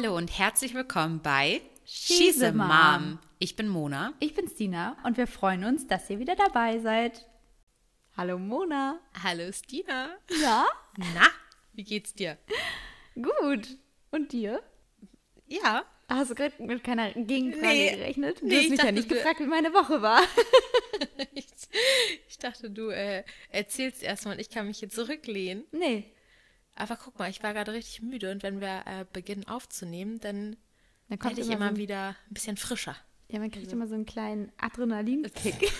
[0.00, 3.18] Hallo und herzlich willkommen bei She's a Mom.
[3.40, 4.12] Ich bin Mona.
[4.20, 7.26] Ich bin Stina und wir freuen uns, dass ihr wieder dabei seid.
[8.16, 9.00] Hallo Mona.
[9.24, 10.10] Hallo Stina.
[10.40, 10.66] Ja?
[10.98, 11.26] Na,
[11.72, 12.38] wie geht's dir?
[13.16, 13.76] Gut.
[14.12, 14.62] Und dir?
[15.48, 15.84] Ja.
[16.08, 17.90] Hast du gerade mit keiner Gegenfrage Nee.
[17.96, 18.40] gerechnet?
[18.40, 20.22] Du Nee, hast ich mich ja nicht gefragt, wie meine Woche war.
[21.34, 21.46] Ich,
[22.28, 25.64] ich dachte, du äh, erzählst erstmal und ich kann mich hier zurücklehnen.
[25.72, 26.12] Nee.
[26.78, 30.56] Aber guck mal, ich war gerade richtig müde und wenn wir äh, beginnen aufzunehmen, dann
[31.08, 32.96] Dann werde ich immer, so wieder ein bisschen frischer.
[33.28, 35.72] Ja, man kriegt immer so einen kleinen Adrenalinkick.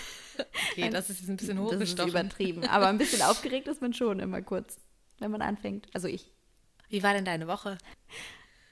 [0.73, 2.11] Okay, das ist jetzt ein bisschen Das ist hochgestochen.
[2.11, 2.65] übertrieben.
[2.67, 4.79] Aber ein bisschen aufgeregt ist man schon immer kurz,
[5.19, 5.87] wenn man anfängt.
[5.95, 6.33] Also ich.
[6.89, 7.79] Wie war denn deine Woche?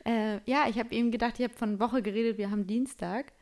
[0.05, 3.33] Äh, ja, ich habe eben gedacht, ich habe von Woche geredet, wir haben Dienstag.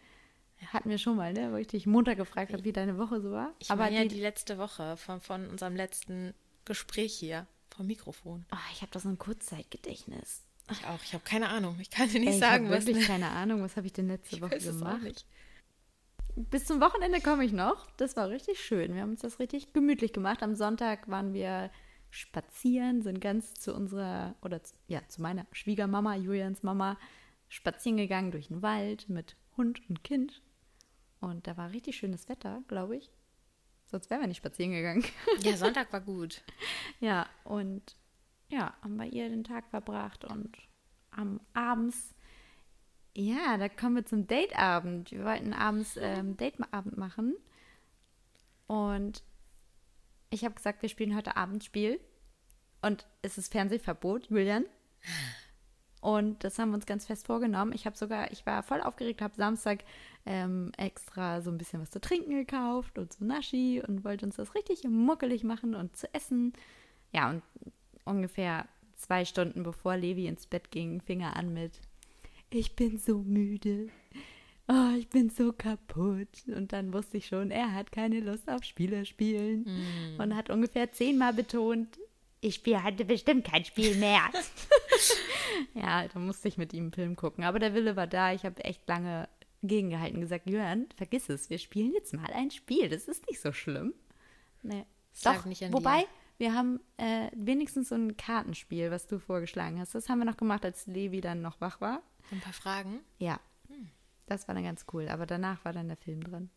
[0.73, 1.53] Hatten wir schon mal, ne?
[1.53, 3.53] Wo ich dich Montag gefragt habe, wie deine Woche so war.
[3.59, 6.33] Ich Aber meine ja die, die letzte Woche von, von unserem letzten
[6.64, 8.45] Gespräch hier vom Mikrofon.
[8.52, 10.42] oh, ich habe da so ein Kurzzeitgedächtnis.
[10.70, 11.03] Ich auch.
[11.05, 11.77] Ich habe keine Ahnung.
[11.81, 12.77] Ich kann dir nicht Ey, sagen, ich was.
[12.81, 15.27] habe wirklich keine Ahnung, was habe ich denn letzte Ich Woche gemacht.
[16.36, 17.91] Bis zum Wochenende komme ich noch.
[17.97, 18.94] Das war richtig schön.
[18.94, 20.42] Wir haben uns das richtig gemütlich gemacht.
[20.42, 21.70] Am Sonntag waren wir
[22.11, 26.98] spazieren, sind ganz zu unserer, oder zu, ja, zu meiner Schwiegermama, Julians Mama,
[27.48, 30.42] spazieren gegangen durch den Wald mit Hund und Kind.
[31.20, 33.11] Und da war richtig schönes Wetter, glaube ich.
[33.95, 35.05] Sonst wären wir nicht spazieren gegangen.
[35.45, 36.42] Ja, Sonntag war gut.
[36.98, 37.95] Ja, und
[38.48, 40.59] ja, haben bei ihr den Tag verbracht und
[41.12, 42.12] am abends,
[43.15, 45.12] ja, da kommen wir zum Dateabend.
[45.12, 47.37] Wir wollten abends ähm, Dateabend machen
[48.67, 49.22] und
[50.31, 52.00] ich habe gesagt, wir spielen heute Abend Spiel
[52.83, 54.65] und es ist Fernsehverbot, Julian.
[56.05, 57.72] Und das haben wir uns ganz fest vorgenommen.
[57.72, 59.84] Ich habe sogar, ich war voll aufgeregt, habe Samstag
[60.27, 64.36] ähm, extra so ein bisschen was zu trinken gekauft und so Naschi und wollte uns
[64.36, 66.52] das richtig muckelig machen und zu essen.
[67.10, 67.42] Ja, und
[68.05, 71.80] ungefähr zwei Stunden bevor Levi ins Bett ging, fing er an mit
[72.50, 73.88] Ich bin so müde.
[74.69, 76.28] Oh, ich bin so kaputt.
[76.54, 79.64] Und dann wusste ich schon, er hat keine Lust auf Spiele spielen.
[80.19, 81.98] Und hat ungefähr zehnmal betont,
[82.44, 84.22] ich spiele heute bestimmt kein Spiel mehr.
[85.75, 87.44] ja, da musste ich mit ihm einen Film gucken.
[87.44, 88.32] Aber der Wille war da.
[88.32, 89.28] Ich habe echt lange
[89.62, 92.91] gegengehalten und gesagt, Jörn, vergiss es, wir spielen jetzt mal ein Spiel.
[92.91, 93.94] Das ist nicht so schlimm.
[94.62, 94.84] Nee.
[95.22, 96.09] Doch, nicht an wobei, dir.
[96.38, 99.94] wir haben äh, wenigstens so ein Kartenspiel, was du vorgeschlagen hast.
[99.94, 102.03] Das haben wir noch gemacht, als Levi dann noch wach war.
[102.31, 103.00] Ein paar Fragen.
[103.19, 103.41] Ja,
[104.26, 105.09] das war dann ganz cool.
[105.09, 106.50] Aber danach war dann der Film dran.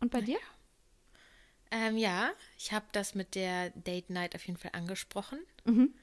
[0.00, 0.38] Und bei dir?
[1.70, 5.38] Ähm, ja, ich habe das mit der Date Night auf jeden Fall angesprochen.
[5.64, 5.94] Mhm.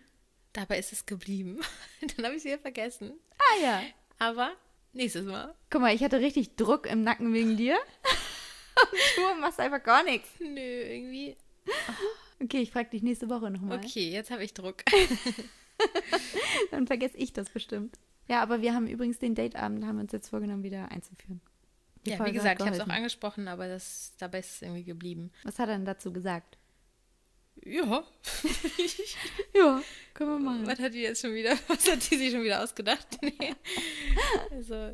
[0.53, 1.59] Dabei ist es geblieben.
[2.16, 3.14] Dann habe ich es wieder vergessen.
[3.38, 3.84] Ah ja.
[4.20, 4.54] Aber
[4.94, 5.54] nächstes Mal.
[5.70, 7.78] Guck mal, ich hatte richtig Druck im Nacken wegen dir.
[8.92, 10.30] Und du machst einfach gar nichts.
[10.40, 11.36] Nö, irgendwie.
[12.42, 13.78] Okay, ich frage dich nächste Woche nochmal.
[13.78, 14.84] Okay, jetzt habe ich Druck.
[16.72, 17.98] Dann vergesse ich das bestimmt.
[18.28, 21.42] Ja, aber wir haben übrigens den Dateabend, haben wir uns jetzt vorgenommen, wieder einzuführen.
[22.06, 24.84] Ja, wie Folge gesagt, ich habe es auch angesprochen, aber das, dabei ist es irgendwie
[24.84, 25.32] geblieben.
[25.44, 26.58] Was hat er denn dazu gesagt?
[27.64, 28.04] Ja.
[29.56, 29.82] Ja,
[30.14, 30.68] können wir machen.
[30.68, 31.52] Was hat die jetzt schon wieder?
[31.68, 33.08] Was hat die sich schon wieder ausgedacht?
[33.22, 33.56] Nee.
[34.52, 34.94] Also,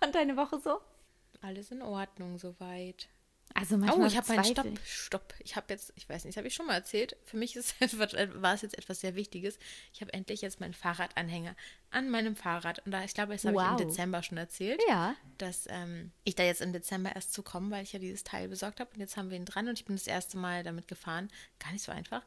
[0.00, 0.80] Und deine Woche so?
[1.42, 3.08] alles in Ordnung soweit.
[3.58, 4.66] Also Oh, manchmal ich habe meinen Stopp.
[4.84, 5.34] Stopp.
[5.38, 7.16] Ich habe jetzt, ich weiß nicht, das habe ich schon mal erzählt.
[7.24, 7.74] Für mich ist,
[8.40, 9.58] war es jetzt etwas sehr Wichtiges.
[9.94, 11.56] Ich habe endlich jetzt meinen Fahrradanhänger
[11.90, 12.84] an meinem Fahrrad.
[12.84, 13.80] Und da, ich glaube, das habe ich Wow.
[13.80, 15.16] im Dezember schon erzählt, Ja.
[15.38, 18.48] dass ähm, ich da jetzt im Dezember erst zu kommen, weil ich ja dieses Teil
[18.48, 18.90] besorgt habe.
[18.92, 21.30] Und jetzt haben wir ihn dran und ich bin das erste Mal damit gefahren.
[21.58, 22.22] Gar nicht so einfach.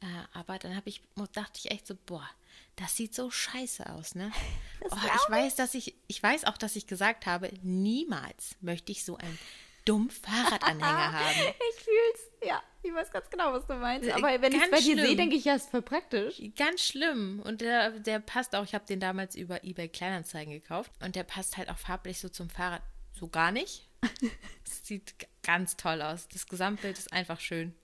[0.00, 1.00] Äh, aber dann habe ich,
[1.32, 2.28] dachte ich echt so, boah,
[2.76, 4.30] das sieht so scheiße aus, ne?
[4.90, 9.02] Oh, ich weiß, dass ich, ich weiß auch, dass ich gesagt habe, niemals möchte ich
[9.02, 9.38] so einen
[9.84, 11.54] dummen Fahrradanhänger haben.
[11.70, 12.30] Ich fühl's.
[12.46, 14.08] Ja, ich weiß ganz genau, was du meinst.
[14.08, 15.16] Äh, Aber wenn ich ganz bei dir sehe, schlimm.
[15.16, 16.42] denke ich, ja, ist voll praktisch.
[16.56, 17.40] Ganz schlimm.
[17.44, 20.90] Und der, der passt auch, ich habe den damals über eBay Kleinanzeigen gekauft.
[21.02, 23.88] Und der passt halt auch farblich so zum Fahrrad so gar nicht.
[24.66, 26.28] Es sieht ganz toll aus.
[26.28, 27.74] Das Gesamtbild ist einfach schön.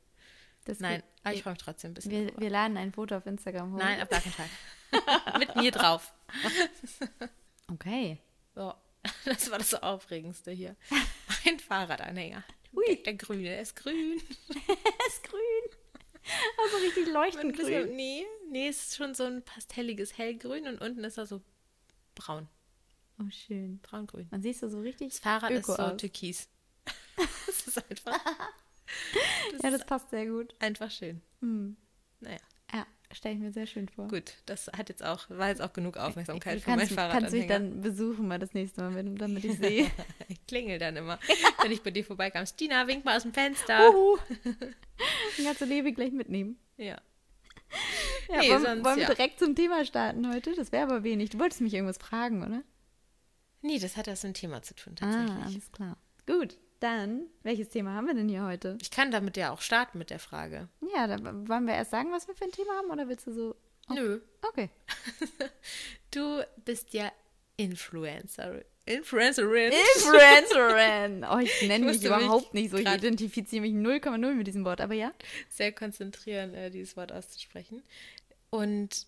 [0.65, 2.13] Das Nein, aber ich freue mich trotzdem ein bisschen.
[2.13, 3.79] wir, wir laden ein Foto auf Instagram hoch.
[3.79, 5.39] Nein, auf gar keinen Fall.
[5.39, 6.13] Mit mir drauf.
[7.73, 8.19] Okay.
[8.55, 8.75] So,
[9.25, 10.77] das war das Aufregendste hier.
[11.47, 12.45] Ein Fahrradanhänger.
[12.73, 13.03] Ui.
[13.03, 14.21] Der, grüne, der ist grün.
[15.09, 15.41] Es ist grün.
[16.63, 17.97] Also richtig leuchtend bisschen- grün.
[17.97, 21.41] Nee, nee, es ist schon so ein pastelliges Hellgrün und unten ist er so
[22.15, 22.49] braun.
[23.19, 23.81] Oh, schön.
[23.81, 24.29] Braungrün.
[24.31, 25.97] Man siehst du so richtig Das Fahrrad öko ist so aus.
[26.01, 26.49] türkis.
[27.47, 28.19] das ist einfach,
[29.53, 30.55] das Ja, das passt sehr gut.
[30.59, 31.21] einfach schön.
[31.41, 31.77] Hm.
[32.21, 32.43] Naja, Ja,
[33.13, 34.09] stelle ich mir sehr schön vor.
[34.09, 37.33] gut, das hat jetzt auch, war jetzt auch genug Aufmerksamkeit Du für mein kannst, kannst
[37.33, 37.71] mich Fahrradanhänger.
[37.71, 39.91] dann besuchen mal das nächste Mal, wenn, damit ich sehe.
[40.29, 41.19] ich klingel dann immer,
[41.63, 42.47] wenn ich bei dir vorbeikam.
[42.47, 43.91] Stina, wink mal aus dem Fenster.
[43.91, 44.19] Uhu.
[44.45, 46.59] Dann kannst du Levi gleich mitnehmen.
[46.77, 47.01] Ja.
[48.29, 49.15] Ja, Nee, wollen, sonst, wollen wir ja.
[49.15, 50.55] direkt zum Thema starten heute?
[50.55, 51.31] Das wäre aber wenig.
[51.31, 52.63] Du wolltest mich irgendwas fragen, oder?
[53.63, 55.45] Nee, das hat das mit dem Thema zu tun, Ah, tatsächlich.
[55.47, 55.97] alles klar.
[56.27, 58.77] Gut, dann, welches Thema haben wir denn hier heute?
[58.81, 60.69] Ich kann damit ja auch starten mit der Frage.
[60.95, 63.33] Ja, dann wollen wir erst sagen, was wir für ein Thema haben, oder willst du
[63.33, 63.57] so?
[63.89, 64.21] Nö.
[64.43, 64.71] Okay.
[66.13, 67.13] Du bist ja
[67.57, 68.63] Influencer.
[68.85, 69.73] Influencerin.
[69.95, 71.25] Influencerin.
[71.31, 72.79] Oh, ich nenne mich überhaupt mich nicht so.
[72.79, 75.13] Ich identifiziere mich 0,0 mit diesem Wort, aber ja.
[75.49, 77.85] Sehr konzentrieren, äh, dieses Wort auszusprechen.
[78.51, 79.07] Und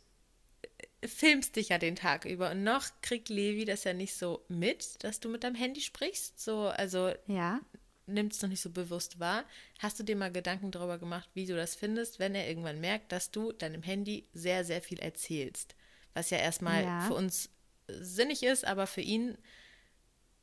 [1.04, 2.50] filmst dich ja den Tag über.
[2.50, 6.40] Und noch kriegt Levi das ja nicht so mit, dass du mit deinem Handy sprichst.
[6.40, 7.60] So, also Ja.
[8.06, 9.44] nimmt es noch nicht so bewusst wahr.
[9.78, 13.12] Hast du dir mal Gedanken darüber gemacht, wie du das findest, wenn er irgendwann merkt,
[13.12, 15.74] dass du deinem Handy sehr, sehr viel erzählst?
[16.14, 17.00] Was ja erstmal Ja.
[17.00, 17.48] für uns
[17.88, 19.36] sinnig ist, aber für ihn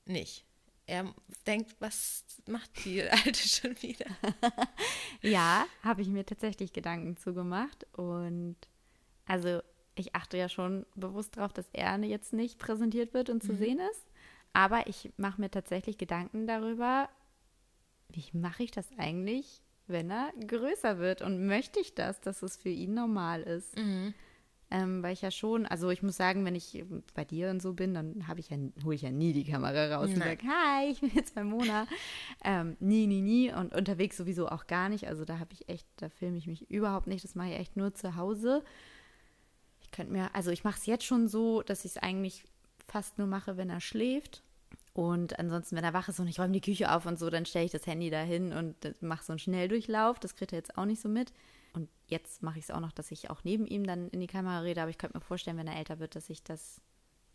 [0.05, 0.45] nicht.
[0.87, 1.13] Er
[1.45, 4.05] denkt, was macht die Alte schon wieder?
[5.21, 7.85] Ja, habe ich mir tatsächlich Gedanken zugemacht.
[7.93, 8.55] Und
[9.25, 9.61] also
[9.99, 13.79] ich achte ja schon bewusst darauf, dass er jetzt nicht präsentiert wird und zu sehen
[13.91, 14.05] ist.
[14.53, 17.09] Aber ich mache mir tatsächlich Gedanken darüber,
[18.09, 21.21] wie mache ich das eigentlich, wenn er größer wird?
[21.21, 23.77] Und möchte ich das, dass es für ihn normal ist?
[24.71, 26.85] Ähm, weil ich ja schon, also ich muss sagen, wenn ich
[27.15, 29.95] bei dir und so bin, dann habe ich ja, hole ich ja nie die Kamera
[29.95, 30.37] raus und Nein.
[30.37, 31.87] sage, hi, ich bin jetzt bei Mona.
[32.43, 33.51] ähm, nie, nie, nie.
[33.51, 35.07] Und unterwegs sowieso auch gar nicht.
[35.07, 37.23] Also da habe ich echt, da filme ich mich überhaupt nicht.
[37.23, 38.63] Das mache ich echt nur zu Hause.
[39.89, 42.43] Ich könnte mir, also ich mache es jetzt schon so, dass ich es eigentlich
[42.87, 44.43] fast nur mache, wenn er schläft.
[44.93, 47.47] Und ansonsten, wenn er wach ist und ich räume die Küche auf und so, dann
[47.47, 50.19] stelle ich das Handy dahin und mache so einen Schnelldurchlauf.
[50.19, 51.33] Das kriegt er jetzt auch nicht so mit.
[51.73, 54.27] Und jetzt mache ich es auch noch, dass ich auch neben ihm dann in die
[54.27, 54.81] Kamera rede.
[54.81, 56.81] Aber ich könnte mir vorstellen, wenn er älter wird, dass ich das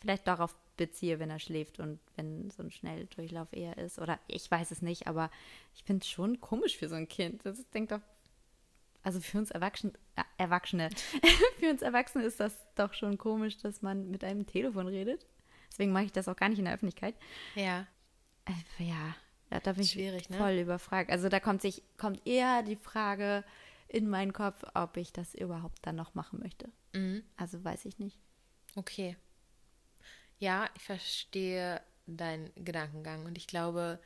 [0.00, 3.98] vielleicht darauf beziehe, wenn er schläft und wenn so ein Schnelldurchlauf eher ist.
[3.98, 5.28] Oder ich weiß es nicht, aber
[5.74, 7.44] ich finde es schon komisch für so ein Kind.
[7.44, 8.02] Das denkt doch,
[9.04, 10.90] also für uns Erwachsene, äh, Erwachsene,
[11.60, 15.26] für uns Erwachsene ist das doch schon komisch, dass man mit einem Telefon redet.
[15.70, 17.14] Deswegen mache ich das auch gar nicht in der Öffentlichkeit.
[17.54, 17.86] Ja.
[18.46, 19.14] Äh, ja,
[19.50, 20.38] da, da bin ich Schwierig, ne?
[20.38, 21.10] voll überfragt.
[21.10, 23.44] Also da kommt sich kommt eher die Frage
[23.88, 26.70] in meinen Kopf, ob ich das überhaupt dann noch machen möchte.
[26.94, 27.22] Mhm.
[27.36, 28.18] Also weiß ich nicht.
[28.74, 29.16] Okay.
[30.38, 34.00] Ja, ich verstehe deinen Gedankengang und ich glaube,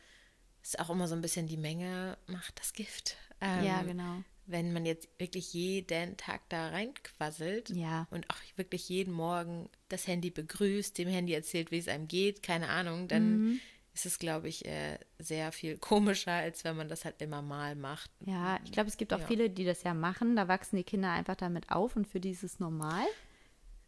[0.62, 3.16] es ist auch immer so ein bisschen die Menge macht das Gift.
[3.40, 4.22] Ähm, ja, genau.
[4.50, 8.06] Wenn man jetzt wirklich jeden Tag da reinquasselt Ja.
[8.10, 12.42] und auch wirklich jeden Morgen das Handy begrüßt, dem Handy erzählt, wie es einem geht,
[12.42, 13.60] keine Ahnung, dann
[13.94, 17.74] ist es, glaube ich, äh, sehr viel komischer, als wenn man das halt immer mal
[17.74, 18.10] macht.
[18.24, 19.26] Ja, ich glaube, es gibt auch Ja.
[19.26, 20.34] viele, die das ja machen.
[20.36, 23.04] Da wachsen die Kinder einfach damit auf und für die ist es normal.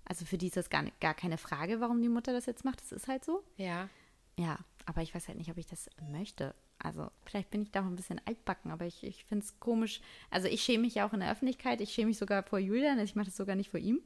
[0.05, 2.65] Also für die ist das gar, nicht, gar keine Frage, warum die Mutter das jetzt
[2.65, 2.81] macht.
[2.83, 3.45] Das ist halt so.
[3.57, 3.89] Ja.
[4.37, 6.55] Ja, aber ich weiß halt nicht, ob ich das möchte.
[6.83, 10.01] Also vielleicht bin ich da auch ein bisschen altbacken, aber ich, ich finde es komisch.
[10.31, 11.81] Also ich schäme mich ja auch in der Öffentlichkeit.
[11.81, 12.99] Ich schäme mich sogar vor Julian.
[12.99, 14.01] Also ich mache das sogar nicht vor ihm.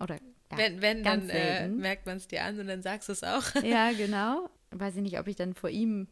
[0.00, 0.16] Oder
[0.50, 3.22] ja, wenn, wenn dann äh, merkt man es dir an und dann sagst du es
[3.24, 3.42] auch.
[3.64, 4.48] Ja, genau.
[4.70, 6.08] Weiß ich nicht, ob ich dann vor ihm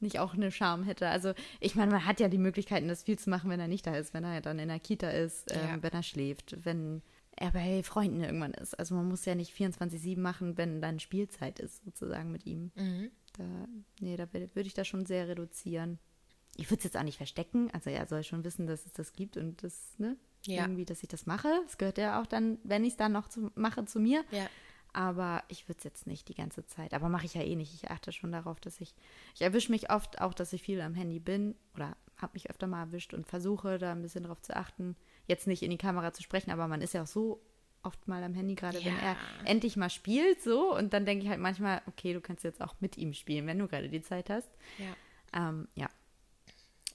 [0.00, 1.08] nicht auch eine Scham hätte.
[1.08, 3.86] Also ich meine, man hat ja die Möglichkeiten, das viel zu machen, wenn er nicht
[3.86, 5.82] da ist, wenn er dann in der Kita ist, ähm, Ja.
[5.82, 7.02] wenn er schläft, wenn
[7.36, 8.78] er bei Freunden irgendwann ist.
[8.78, 12.72] Also man muss ja nicht 24-7 machen, wenn dann Spielzeit ist, sozusagen mit ihm.
[12.74, 13.10] Mhm.
[13.34, 13.66] Da,
[14.00, 15.98] nee, da würde würd ich das schon sehr reduzieren.
[16.56, 17.70] Ich würde es jetzt auch nicht verstecken.
[17.72, 20.16] Also er soll schon wissen, dass es das gibt und das, ne?
[20.44, 20.62] Ja.
[20.62, 21.48] Irgendwie, dass ich das mache.
[21.64, 24.24] Das gehört ja auch dann, wenn ich es dann noch zu, mache, zu mir.
[24.32, 24.48] Ja.
[24.92, 26.92] Aber ich würde es jetzt nicht die ganze Zeit.
[26.92, 27.72] Aber mache ich ja eh nicht.
[27.74, 28.94] Ich achte schon darauf, dass ich.
[29.34, 32.66] Ich erwische mich oft auch, dass ich viel am Handy bin oder habe mich öfter
[32.66, 34.96] mal erwischt und versuche da ein bisschen drauf zu achten.
[35.26, 37.40] Jetzt nicht in die Kamera zu sprechen, aber man ist ja auch so
[37.82, 39.16] oft mal am Handy, gerade wenn er Ja.
[39.44, 40.74] endlich mal spielt, so.
[40.76, 43.58] Und dann denke ich halt manchmal, okay, du kannst jetzt auch mit ihm spielen, wenn
[43.58, 44.48] du gerade die Zeit hast.
[44.78, 44.96] Ja.
[45.48, 45.88] Ähm, ja.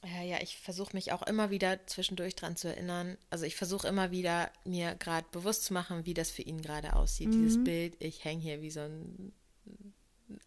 [0.06, 3.18] Ja, ja, ich versuche mich auch immer wieder zwischendurch dran zu erinnern.
[3.32, 6.96] Also ich versuche immer wieder mir gerade bewusst zu machen, wie das für ihn gerade
[6.96, 7.30] aussieht.
[7.30, 7.32] Mhm.
[7.32, 9.34] Dieses Bild, ich hänge hier wie so ein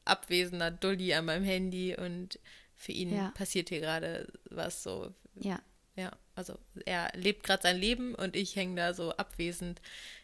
[0.04, 2.38] abwesender Dulli an meinem Handy und
[2.76, 3.30] für ihn Ja.
[3.32, 5.12] passiert hier gerade was so.
[5.34, 5.60] Ja.
[5.96, 6.56] Ja, also
[6.86, 9.80] er lebt gerade sein Leben und ich hänge da so abwesend.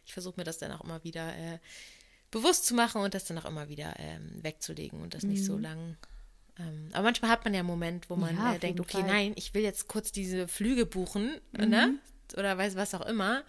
[0.07, 1.59] Ich versuche mir das dann auch immer wieder äh,
[2.31, 5.59] bewusst zu machen und das dann auch immer wieder ähm, wegzulegen und das nicht so
[5.59, 5.97] lang.
[6.59, 8.41] Ähm, aber manchmal hat man ja einen Moment, wo man Mhm.
[8.41, 9.07] Ja, äh, denkt, okay, Fall.
[9.07, 11.69] nein, ich will jetzt kurz diese Flüge buchen, Mhm.
[11.69, 11.99] ne?
[12.37, 13.45] Oder weiß was auch immer.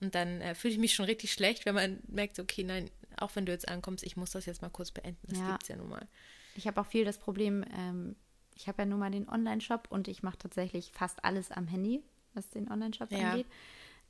[0.00, 3.34] Und dann äh, fühle ich mich schon richtig schlecht, wenn man merkt, okay, nein, auch
[3.36, 5.18] wenn du jetzt ankommst, ich muss das jetzt mal kurz beenden.
[5.28, 5.50] Das Ja.
[5.52, 6.06] gibt's ja nun mal.
[6.54, 8.16] Ich habe auch viel das Problem, ähm,
[8.54, 12.02] ich habe ja nun mal den Online-Shop und ich mache tatsächlich fast alles am Handy,
[12.34, 13.32] was den Online-Shop Ja.
[13.32, 13.46] angeht.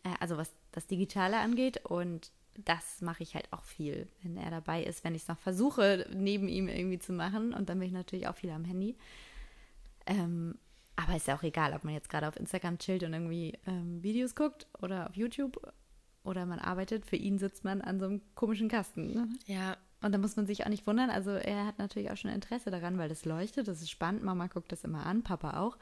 [0.05, 1.85] Äh, also was das Digitale angeht.
[1.85, 5.39] Und das mache ich halt auch viel, wenn er dabei ist, wenn ich es noch
[5.39, 7.55] versuche, neben ihm irgendwie zu machen.
[7.55, 8.97] Und dann bin ich natürlich auch viel am Handy.
[10.07, 10.59] Ähm,
[10.97, 14.03] aber ist ja auch egal, ob man jetzt gerade auf Instagram chillt und irgendwie ähm,
[14.03, 15.59] Videos guckt oder auf YouTube.
[16.25, 19.13] oder man arbeitet, für ihn sitzt man an so einem komischen Kasten.
[19.13, 19.29] Ne?
[19.47, 19.77] Ja.
[20.03, 21.11] Und da muss man sich auch nicht wundern.
[21.11, 24.23] Also er hat natürlich auch schon Interesse daran, weil das leuchtet, das ist spannend.
[24.23, 25.79] Mama guckt das immer an, Papa auch.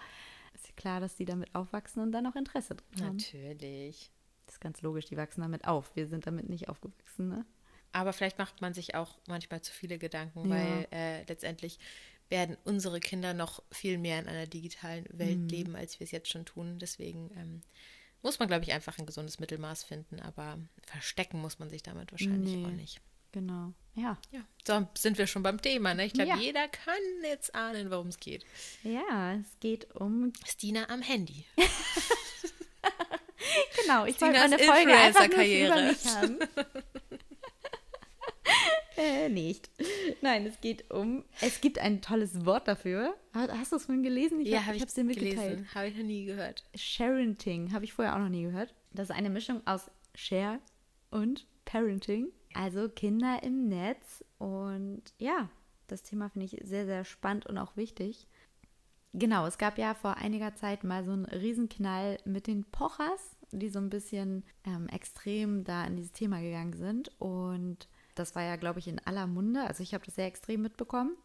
[0.62, 3.16] Ist klar, dass die damit aufwachsen und dann auch Interesse dran haben.
[3.16, 4.10] Natürlich.
[4.46, 5.94] Das ist ganz logisch, die wachsen damit auf.
[5.94, 7.46] Wir sind damit nicht aufgewachsen, ne?
[7.92, 10.50] Aber vielleicht macht man sich auch manchmal zu viele Gedanken, Ja.
[10.50, 11.78] weil äh, letztendlich
[12.28, 15.48] werden unsere Kinder noch viel mehr in einer digitalen Welt Mhm.
[15.48, 16.78] leben, als wir es jetzt schon tun.
[16.78, 17.60] Deswegen ähm,
[18.22, 20.20] muss man, glaube ich, einfach ein gesundes Mittelmaß finden.
[20.20, 22.66] Aber verstecken muss man sich damit wahrscheinlich Nee.
[22.66, 23.00] auch nicht.
[23.32, 23.72] Genau.
[23.94, 24.16] Ja.
[24.30, 25.94] Ja, so sind wir schon beim Thema.
[25.94, 26.06] Ne?
[26.06, 26.36] Ich glaube, Ja.
[26.36, 28.44] jeder kann jetzt ahnen, worum es geht.
[28.82, 30.32] Ja, es geht um.
[30.46, 31.44] Stina am Handy.
[33.82, 36.38] Genau, ich wollte Stinas meine Folge einfach nur über mich haben.
[38.96, 39.70] äh, nicht.
[40.20, 41.24] Nein, es geht um.
[41.40, 43.16] Es gibt ein tolles Wort dafür.
[43.34, 44.40] Ha- Hast du es vorhin gelesen?
[44.44, 45.36] ja, hab- habe ich, hab's dir mitgeteilt.
[45.36, 45.68] gelesen.
[45.74, 46.64] Habe ich noch nie gehört.
[46.74, 48.74] Sharenting habe ich vorher auch noch nie gehört.
[48.92, 50.58] Das ist eine Mischung aus Share
[51.10, 54.24] und Parenting, also Kinder im Netz.
[54.38, 55.48] Und ja,
[55.86, 58.26] das Thema finde ich sehr, sehr spannend und auch wichtig.
[59.12, 63.68] Genau, es gab ja vor einiger Zeit mal so einen Riesenknall mit den Pochers, die
[63.68, 67.10] so ein bisschen ähm, extrem da in dieses Thema gegangen sind.
[67.20, 69.66] Und das war ja, glaube ich, in aller Munde.
[69.66, 71.16] Also ich habe das sehr extrem mitbekommen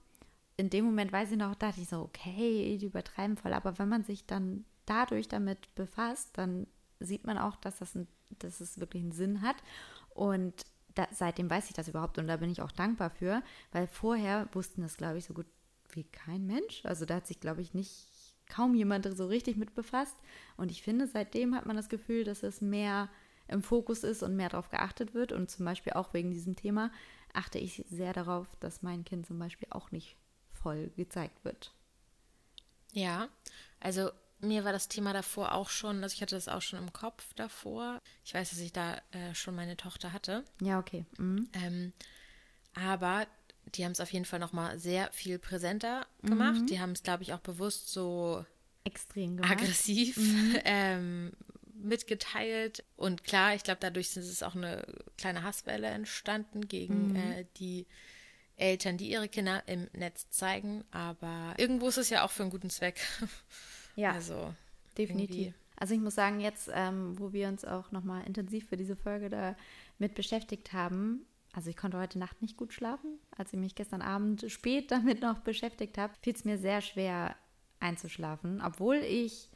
[0.58, 3.54] in dem Moment weiß ich noch, dachte ich so, okay, die übertreiben voll.
[3.54, 6.68] Aber wenn man sich dann dadurch damit befasst, dann
[7.00, 8.08] sieht man auch, dass das, ein,
[8.40, 9.58] dass es wirklich einen Sinn hat.
[10.12, 10.64] Und
[10.96, 14.48] da, seitdem weiß ich das überhaupt und da bin ich auch dankbar für, weil vorher
[14.54, 15.48] wussten das, glaube ich, so gut
[15.92, 16.84] wie kein Mensch.
[16.86, 18.08] Also da hat sich, glaube ich, nicht
[18.48, 20.16] kaum jemand so richtig mit befasst.
[20.58, 23.10] Und ich finde, seitdem hat man das Gefühl, dass es mehr
[23.48, 25.32] im Fokus ist und mehr darauf geachtet wird.
[25.32, 26.92] Und zum Beispiel auch wegen diesem Thema
[27.34, 30.18] achte ich sehr darauf, dass mein Kind zum Beispiel auch nicht
[30.52, 31.74] voll gezeigt wird.
[32.94, 33.28] Ja,
[33.80, 34.10] also
[34.46, 37.34] mir war das Thema davor auch schon, also ich hatte das auch schon im Kopf
[37.36, 38.02] davor.
[38.24, 40.44] Ich weiß, dass ich da äh, schon meine Tochter hatte.
[40.62, 41.06] Ja, okay.
[41.18, 41.50] Mhm.
[41.54, 41.94] Ähm,
[42.74, 43.28] aber
[43.74, 46.70] die haben es auf jeden Fall nochmal sehr viel präsenter gemacht.
[46.70, 48.46] Die haben es, glaube ich, auch bewusst so
[48.84, 49.52] Extrem gemacht.
[49.52, 50.18] aggressiv
[50.66, 51.32] ähm,
[51.74, 52.84] mitgeteilt.
[52.96, 54.86] Und klar, ich glaube, dadurch ist es auch eine
[55.18, 57.88] kleine Hasswelle entstanden gegen äh, die
[58.58, 60.84] Eltern, die ihre Kinder im Netz zeigen.
[60.92, 63.02] Aber irgendwo ist es ja auch für einen guten Zweck.
[63.96, 64.54] Ja, Also
[64.98, 65.38] definitiv.
[65.38, 68.96] irgendwie- Also ich muss sagen, jetzt, ähm, wo wir uns auch nochmal intensiv für diese
[68.96, 69.56] Folge da
[70.00, 73.20] mit beschäftigt haben, also ich konnte heute Nacht nicht gut schlafen.
[73.38, 77.36] Als ich mich gestern Abend spät damit noch beschäftigt habe, fiel es mir sehr schwer
[77.82, 79.50] einzuschlafen, obwohl ich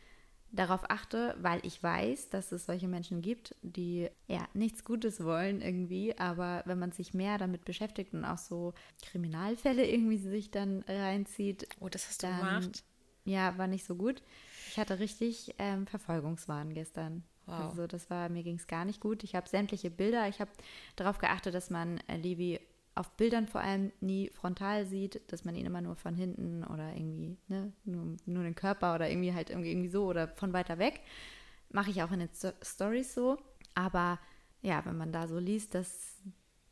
[0.51, 5.62] darauf achte, weil ich weiß, dass es solche Menschen gibt, die ja nichts Gutes wollen
[5.62, 10.84] irgendwie, aber wenn man sich mehr damit beschäftigt und auch so Kriminalfälle irgendwie sich dann
[10.88, 12.84] reinzieht, Oh, das hast du gemacht?
[13.29, 14.21] Ja, war nicht so gut.
[14.69, 17.24] Ich hatte richtig ähm, Verfolgungswahn gestern.
[17.45, 17.59] Wow.
[17.59, 19.24] Also das war, mir ging es gar nicht gut.
[19.24, 20.51] Ich habe sämtliche Bilder, ich habe
[20.95, 22.59] darauf geachtet, dass man äh, Levi
[22.95, 26.93] auf Bildern vor allem nie frontal sieht, dass man ihn immer nur von hinten oder
[26.93, 30.79] irgendwie, ne, nur, nur den Körper oder irgendwie halt irgendwie, irgendwie so oder von weiter
[30.79, 31.01] weg.
[31.71, 33.38] Mache ich auch in den Sto Stories so.
[33.74, 34.19] Aber
[34.62, 36.17] ja, wenn man da so liest, dass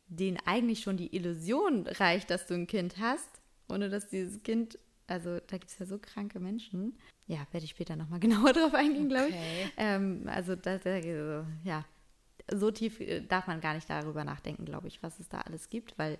[0.08, 4.78] denen eigentlich schon die Illusion reicht, dass du ein Kind hast, ohne dass dieses Kind,
[5.08, 6.96] also da gibt es ja so kranke Menschen.
[7.26, 9.34] Ja, werde ich später nochmal genauer drauf eingehen, glaube ich.
[9.34, 9.70] Okay.
[9.76, 11.84] Ähm, also da, da, äh, ja,
[12.50, 15.68] so tief äh, darf man gar nicht darüber nachdenken, glaube ich, was es da alles
[15.68, 16.18] gibt, weil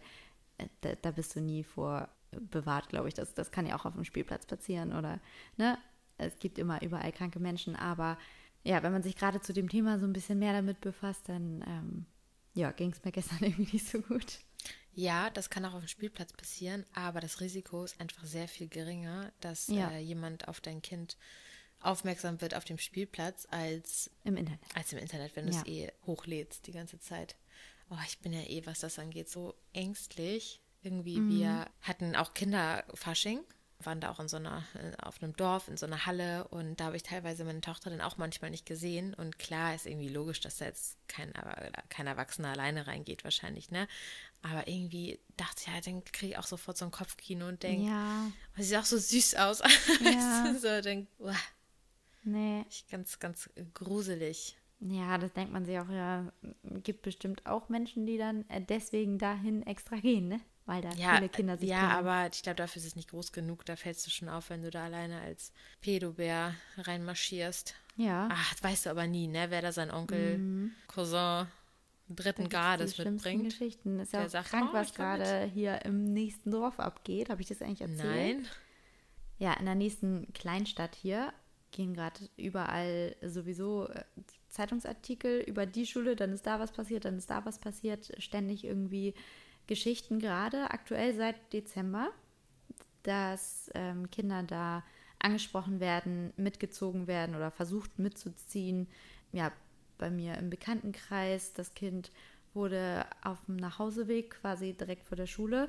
[0.59, 3.14] äh, da, da bist du nie vor äh, bewahrt, glaube ich.
[3.14, 5.21] Das, das kann ja auch auf dem Spielplatz passieren oder,
[5.57, 5.78] ne?
[6.21, 8.18] Es gibt immer überall kranke Menschen, aber
[8.64, 11.64] ja, wenn man sich gerade zu dem Thema so ein bisschen mehr damit befasst, dann
[11.64, 12.07] ähm,
[12.54, 14.40] ja, ging es mir gestern irgendwie nicht so gut.
[14.99, 18.67] Ja, das kann auch auf dem Spielplatz passieren, aber das Risiko ist einfach sehr viel
[18.67, 19.90] geringer, dass Ja.
[19.90, 21.17] äh, jemand auf dein Kind
[21.81, 24.59] aufmerksam wird auf dem Spielplatz als, Im Internet.
[24.75, 25.61] als im Internet, wenn du Ja.
[25.61, 27.37] es eh hochlädst die ganze Zeit.
[27.90, 30.61] Oh, ich bin ja eh, was das angeht, so ängstlich.
[30.83, 31.28] Irgendwie, Mhm.
[31.28, 33.45] wir hatten auch Kinderfasching,
[33.81, 36.81] waren da auch in so einer, äh, auf einem Dorf, in so einer Halle und
[36.81, 39.15] da habe ich teilweise meine Tochter dann auch manchmal nicht gesehen.
[39.15, 43.71] Und klar ist irgendwie logisch, dass da jetzt kein, äh, kein Erwachsener alleine reingeht, wahrscheinlich,
[43.71, 43.87] ne?
[44.43, 47.87] Aber irgendwie dachte ich, ja, dann kriege ich auch sofort so ein Kopfkino und denke,
[47.87, 49.63] Ja, oh, sie sieht auch so süß aus.
[50.01, 50.55] Ja.
[50.59, 51.35] so, denk, uah,
[52.25, 52.65] nee.
[52.69, 54.57] ich ganz, ganz gruselig.
[54.81, 56.33] Ja, das denkt man sich auch, ja,
[56.85, 60.41] gibt bestimmt auch Menschen, die dann äh, deswegen dahin extra gehen, ne?
[60.69, 62.07] Weil da Ja, viele Kinder sich ja treffen.
[62.07, 63.65] aber ich glaube, dafür ist es nicht groß genug.
[63.65, 67.75] Da fällst du schon auf, wenn du da alleine als Pedobär reinmarschierst.
[67.97, 68.29] Ja.
[68.31, 69.47] Ach, das weißt du aber nie, ne?
[69.49, 71.47] Wer da sein Onkel, Cousin da
[72.11, 73.45] dritten Grades mitbringt.
[73.45, 73.99] Geschichten.
[73.99, 77.31] Ist Der ja auch sagt, krank, oh, was gerade hier im nächsten Dorf abgeht.
[77.31, 78.37] Habe ich das eigentlich erzählt?
[78.39, 78.47] Nein.
[79.39, 81.33] Ja, in der nächsten Kleinstadt hier
[81.71, 84.05] gehen gerade überall sowieso, äh,
[84.51, 88.65] Zeitungsartikel über die Schule, dann ist da was passiert, dann ist da was passiert, ständig
[88.65, 89.15] irgendwie
[89.69, 92.09] Geschichten gerade, aktuell seit Dezember,
[93.05, 94.83] dass ähm, Kinder da
[95.21, 98.89] angesprochen werden, mitgezogen werden oder versucht mitzuziehen.
[99.33, 99.53] Ja,
[99.99, 102.11] bei mir im Bekanntenkreis, das Kind
[102.55, 105.69] wurde auf dem Nachhauseweg quasi direkt vor der Schule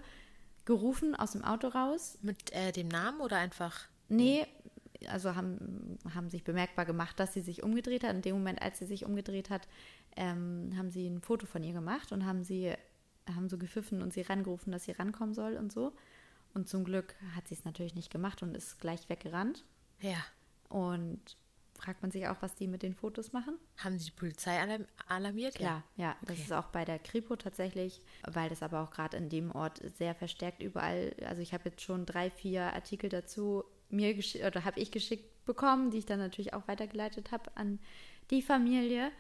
[0.66, 2.18] gerufen aus dem Auto raus.
[2.22, 3.88] Mit äh, dem Namen oder einfach?
[4.08, 4.46] Nee,
[5.08, 8.16] also haben, haben sich bemerkbar gemacht, dass sie sich umgedreht hat.
[8.16, 9.68] In dem Moment, als sie sich umgedreht hat,
[10.16, 12.74] ähm, haben sie ein Foto von ihr gemacht und haben sie
[13.36, 15.94] haben so gepfiffen und sie rangerufen, dass sie rankommen soll und so.
[16.54, 19.66] Und zum Glück hat sie es natürlich nicht gemacht und ist gleich weggerannt.
[20.02, 20.18] Ja.
[20.70, 21.38] Und
[21.78, 23.56] fragt man sich auch, was die mit den Fotos machen?
[23.78, 25.56] Haben sie die Polizei alarm alarmiert?
[25.56, 26.16] Klar, ja.
[26.22, 26.42] Das Okay.
[26.44, 30.14] ist auch bei der Kripo tatsächlich, weil das aber auch gerade in dem Ort sehr
[30.16, 31.16] verstärkt überall.
[31.26, 35.46] Also ich habe jetzt schon drei, vier Artikel dazu mir gesch- oder habe ich geschickt
[35.46, 37.80] bekommen, die ich dann natürlich auch weitergeleitet habe an
[38.30, 39.12] die Familie,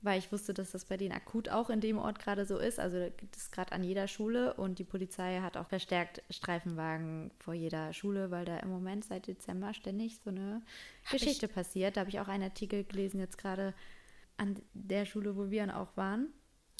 [0.00, 2.78] weil ich wusste, dass das bei denen akut auch in dem Ort gerade so ist.
[2.78, 7.32] Also da gibt es gerade an jeder Schule und die Polizei hat auch verstärkt Streifenwagen
[7.38, 10.62] vor jeder Schule, weil da im Moment seit Dezember ständig so eine
[11.04, 11.96] Hab Geschichte passiert.
[11.96, 13.74] Da habe ich auch einen Artikel gelesen jetzt gerade
[14.36, 16.28] an der Schule, wo wir dann auch waren.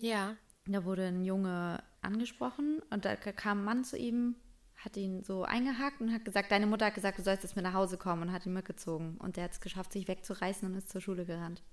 [0.01, 0.37] Ja.
[0.67, 4.37] Da wurde ein Junge angesprochen und da kam ein Mann zu ihm,
[4.77, 7.65] hat ihn so eingehakt und hat gesagt, deine Mutter hat gesagt, du sollst jetzt mit
[7.65, 9.17] nach Hause kommen und hat ihn mitgezogen.
[9.19, 11.65] Und der hat es geschafft, sich wegzureißen und ist zur Schule gerannt.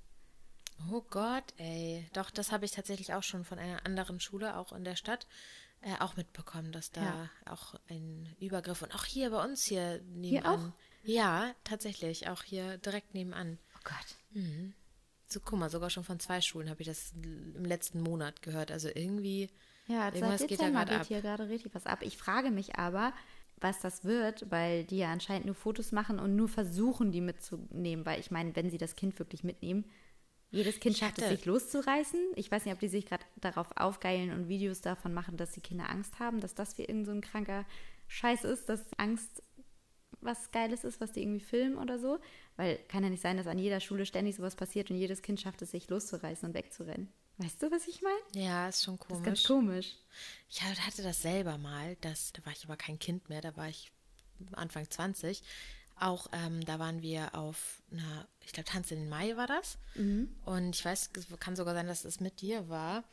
[0.91, 2.07] Oh Gott, ey.
[2.13, 5.25] Doch, das habe ich tatsächlich auch schon von einer anderen Schule, auch in der Stadt,
[5.81, 7.29] äh, auch mitbekommen, dass da Ja.
[7.45, 10.73] auch ein Übergriff und auch hier bei uns hier nebenan.
[10.73, 10.73] auch?
[11.03, 13.57] Ja, tatsächlich, auch hier direkt nebenan.
[13.75, 14.43] Oh Gott.
[15.27, 18.71] So, guck mal, sogar schon von zwei Schulen habe ich das im letzten Monat gehört.
[18.71, 19.49] Also irgendwie,
[19.87, 21.07] Ja, irgendwas seit geht da gerade geht ab.
[21.07, 21.99] hier gerade richtig was ab.
[22.01, 23.13] Ich frage mich aber,
[23.57, 28.05] was das wird, weil die ja anscheinend nur Fotos machen und nur versuchen, die mitzunehmen.
[28.05, 29.85] Weil ich meine, wenn sie das Kind wirklich mitnehmen,
[30.55, 32.19] jedes Kind schafft es, sich loszureißen.
[32.35, 35.61] Ich weiß nicht, ob die sich gerade darauf aufgeilen und Videos davon machen, dass die
[35.61, 37.65] Kinder Angst haben, dass das wie irgend so ein kranker
[38.07, 39.41] Scheiß ist, dass Angst
[40.21, 42.19] was Geiles ist, was die irgendwie filmen oder so.
[42.55, 45.39] Weil kann ja nicht sein, dass an jeder Schule ständig sowas passiert und jedes Kind
[45.39, 47.11] schafft es, sich loszureißen und wegzurennen.
[47.37, 48.45] Weißt du, was ich meine?
[48.45, 49.19] ja, ist schon Das komisch.
[49.19, 49.95] ist ganz komisch.
[50.49, 53.67] Ich hatte das selber mal, das, da war ich aber kein Kind mehr, da war
[53.67, 53.91] ich
[54.53, 55.43] Anfang 20.
[55.97, 59.77] Auch ähm, da waren wir auf einer, ich glaube, Tanz in den Mai war das.
[60.45, 63.03] Und ich weiß, es kann sogar sein, dass es mit dir war.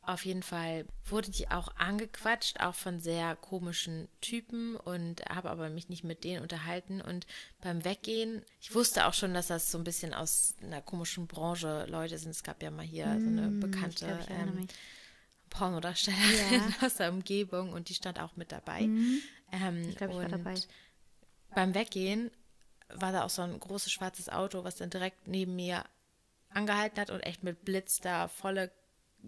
[0.00, 5.68] Auf jeden Fall wurde die auch angequatscht, auch von sehr komischen Typen und habe aber
[5.68, 7.02] mich nicht mit denen unterhalten.
[7.02, 7.26] Und
[7.60, 11.84] beim Weggehen, ich wusste auch schon, dass das so ein bisschen aus einer komischen Branche
[11.90, 12.30] Leute sind.
[12.30, 14.66] Es gab ja mal hier so eine bekannte glaub, ich ähm.
[15.50, 16.86] Pornodarstellerin Ja.
[16.86, 18.80] aus der Umgebung und die stand auch mit dabei.
[18.80, 20.54] Ähm, Ich glaube, ich war dabei.
[21.54, 22.30] Beim Weggehen
[22.88, 25.84] war da auch so ein großes schwarzes Auto, was dann direkt neben mir
[26.50, 28.70] angehalten hat und echt mit Blitz da volle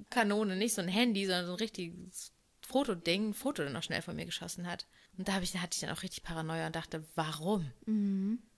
[0.09, 4.03] Kanone, nicht so ein Handy, sondern so ein richtiges Fotoding, ein Foto dann auch schnell
[4.03, 4.87] von mir geschossen hat.
[5.19, 7.71] Und da, ich, hatte ich dann auch richtig Paranoia und dachte, warum?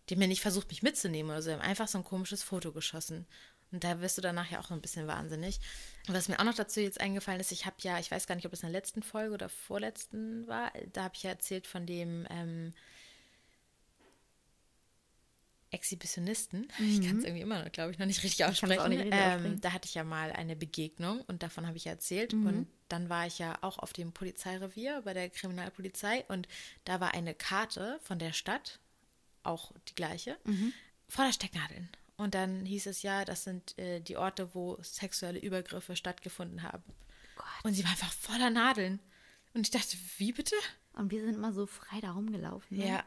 [0.09, 2.42] Die haben ja nicht versucht, mich mitzunehmen oder so, die haben einfach so ein komisches
[2.42, 3.27] Foto geschossen.
[3.70, 5.59] Und da wirst du danach ja auch so ein bisschen wahnsinnig.
[6.07, 8.35] Und was mir auch noch dazu jetzt eingefallen ist, ich habe ja, ich weiß gar
[8.35, 11.66] nicht, ob es in der letzten Folge oder vorletzten war, da habe ich ja erzählt
[11.66, 12.75] von dem ähm,
[15.73, 16.69] Exhibitionisten.
[16.79, 18.91] Ich kann es irgendwie immer noch, glaube ich, noch nicht richtig aussprechen.
[18.91, 21.93] nicht richtig ähm, da hatte ich ja mal eine Begegnung und davon habe ich ja
[21.93, 22.35] erzählt.
[22.35, 26.47] Und dann war ich ja auch auf dem Polizeirevier bei der Kriminalpolizei und
[26.85, 28.81] da war eine Karte von der Stadt,
[29.43, 30.37] auch die gleiche,
[31.09, 31.89] voller Stecknadeln.
[32.17, 36.85] Und dann hieß es ja, das sind äh, die Orte, wo sexuelle Übergriffe stattgefunden haben.
[37.35, 37.47] Gott.
[37.65, 39.01] Und sie war einfach voller Nadeln.
[39.55, 40.55] Und ich dachte, wie bitte?
[40.93, 42.77] Und wir sind immer so frei da rumgelaufen.
[42.77, 42.87] Ne?
[42.87, 43.05] Ja,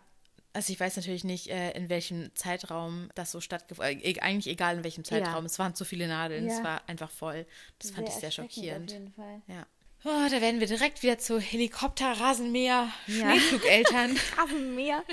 [0.55, 4.23] also ich weiß natürlich nicht, äh, in welchem Zeitraum das so stattgefunden hat.
[4.23, 5.43] Eigentlich egal in welchem Zeitraum.
[5.43, 5.45] Ja.
[5.45, 6.47] Es waren zu viele Nadeln.
[6.47, 6.57] Ja.
[6.57, 7.45] Es war einfach voll.
[7.79, 8.89] Das fand ich sehr schockierend.
[8.89, 9.41] Auf jeden Fall.
[9.47, 9.67] Ja.
[10.05, 12.89] Oh, da werden wir direkt wieder zu Helikopter, Rasenmäher.
[13.05, 14.15] Schneeflugeltern.
[14.37, 15.03] Rasenmäher.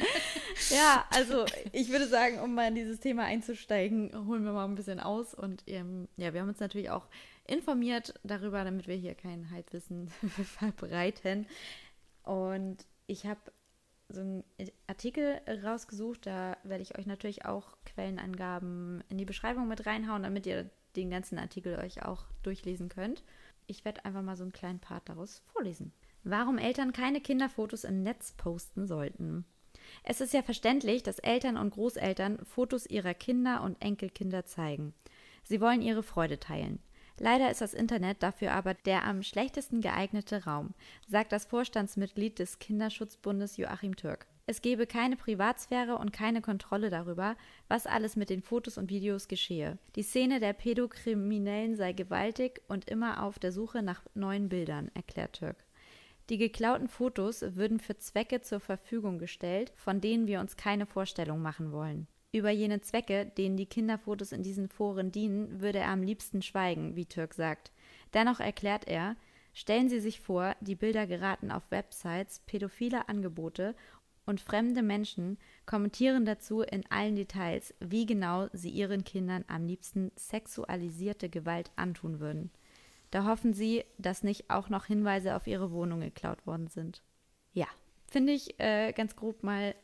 [0.71, 4.75] ja, also ich würde sagen, um mal in dieses Thema einzusteigen, holen wir mal ein
[4.75, 5.35] bisschen aus.
[5.35, 7.09] Und ähm, ja, wir haben uns natürlich auch
[7.47, 10.09] informiert darüber, damit wir hier kein Halbwissen
[10.59, 11.47] verbreiten.
[12.23, 13.41] Und ich habe
[14.13, 14.45] so einen
[14.87, 20.47] Artikel rausgesucht, da werde ich euch natürlich auch Quellenangaben in die Beschreibung mit reinhauen, damit
[20.47, 23.23] ihr den ganzen Artikel euch auch durchlesen könnt.
[23.67, 25.93] Ich werde einfach mal so einen kleinen Part daraus vorlesen.
[26.25, 29.45] Warum Eltern keine Kinderfotos im Netz posten sollten.
[30.05, 34.95] Es ist ja verständlich, dass Eltern und Großeltern Fotos ihrer Kinder und Enkelkinder zeigen.
[35.43, 36.81] Sie wollen ihre Freude teilen.
[37.19, 40.75] Leider ist das Internet dafür aber der am schlechtesten geeignete Raum,
[41.09, 44.27] sagt das Vorstandsmitglied des Kinderschutzbundes Joachim Türk.
[44.47, 47.37] Es gebe keine Privatsphäre und keine Kontrolle darüber,
[47.69, 49.79] was alles mit den Fotos und Videos geschehe.
[49.95, 55.35] Die Szene der Pädokriminellen sei gewaltig und immer auf der Suche nach neuen Bildern, erklärt
[55.35, 55.65] Türk.
[56.29, 61.41] Die geklauten Fotos würden für Zwecke zur Verfügung gestellt, von denen wir uns keine Vorstellung
[61.41, 62.09] machen wollen.
[62.33, 66.97] Über jene Zwecke, denen die Kinderfotos in diesen Foren dienen, würde er am liebsten schweigen,
[66.97, 67.73] wie Türk sagt.
[68.15, 69.17] Dennoch erklärt er,
[69.53, 73.75] stellen Sie sich vor, die Bilder geraten auf Websites pädophile Angebote
[74.25, 80.11] und fremde Menschen kommentieren dazu in allen Details, wie genau sie ihren Kindern am liebsten
[80.17, 82.51] sexualisierte Gewalt antun würden.
[83.11, 87.03] Da hoffen sie, dass nicht auch noch Hinweise auf ihre Wohnung geklaut worden sind.
[87.53, 87.67] Ja,
[88.07, 89.75] finde ich äh, ganz grob mal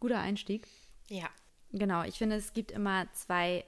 [0.00, 0.66] guter Einstieg.
[1.10, 1.28] Ja.
[1.72, 3.64] Genau, ich finde, es gibt immer zwei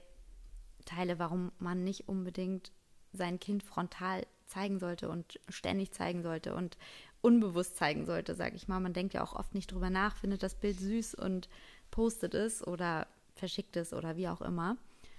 [0.85, 2.71] Teile, warum man nicht unbedingt
[3.13, 6.77] sein Kind frontal zeigen sollte und ständig zeigen sollte und
[7.21, 8.79] unbewusst zeigen sollte, sage ich mal.
[8.79, 11.49] Man denkt ja auch oft nicht drüber nach, findet das Bild süß und
[11.91, 14.77] postet es oder verschickt es oder wie auch immer.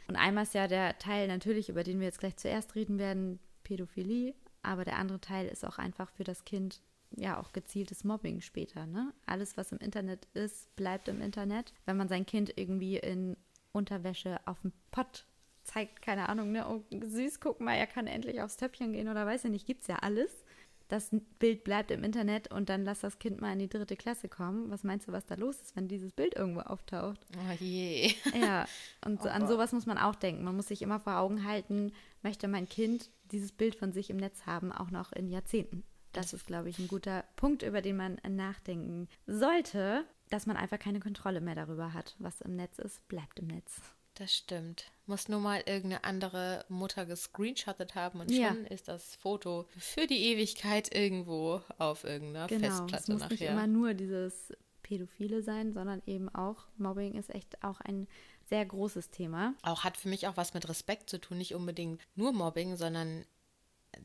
[0.09, 3.39] Und einmal ist ja der Teil natürlich, über den wir jetzt gleich zuerst reden werden,
[3.63, 6.83] Pädophilie, aber der andere Teil ist auch einfach für das Kind
[7.17, 8.87] ja auch gezieltes Mobbing später.
[8.87, 9.13] Ne?
[9.27, 11.73] Alles, was im Internet ist, bleibt im Internet.
[11.85, 13.37] Wenn man sein Kind irgendwie in
[13.73, 15.27] Unterwäsche auf dem Pott
[15.65, 19.27] zeigt, keine Ahnung, ne, oh, süß, guck mal, er kann endlich aufs Töpfchen gehen oder
[19.27, 20.45] weiß ich nicht, gibt's ja alles.
[20.89, 24.29] Das Bild bleibt im Internet und dann lass das Kind mal in die dritte Klasse
[24.29, 24.71] kommen.
[24.71, 27.19] Was meinst du, was da los ist, wenn dieses Bild irgendwo auftaucht?
[27.35, 28.13] Oh je.
[28.39, 28.67] Ja,
[29.07, 30.45] und so, an sowas muss man auch denken.
[30.45, 34.19] Man muss sich immer vor Augen halten, möchte mein Kind dieses Bild von sich im
[34.19, 35.83] Netz haben, auch noch in Jahrzehnten.
[36.13, 40.79] Das ist, glaube ich, ein guter Punkt, über den man nachdenken sollte, dass man einfach
[40.79, 42.15] keine Kontrolle mehr darüber hat.
[42.19, 43.81] Was im Netz ist, bleibt im Netz.
[44.15, 44.93] Das stimmt.
[45.07, 48.49] Muss nur mal irgendeine andere Mutter gescreenshottet haben und Ja.
[48.49, 53.41] schon ist das Foto für die Ewigkeit irgendwo auf irgendeiner Genau, es Festplatte muss nicht
[53.41, 53.53] nachher.
[53.53, 58.07] immer nur dieses Pädophile sein, sondern eben auch Mobbing ist echt auch ein
[58.51, 59.55] sehr großes Thema.
[59.63, 63.25] auch hat für mich auch was mit Respekt zu tun, nicht unbedingt nur Mobbing, sondern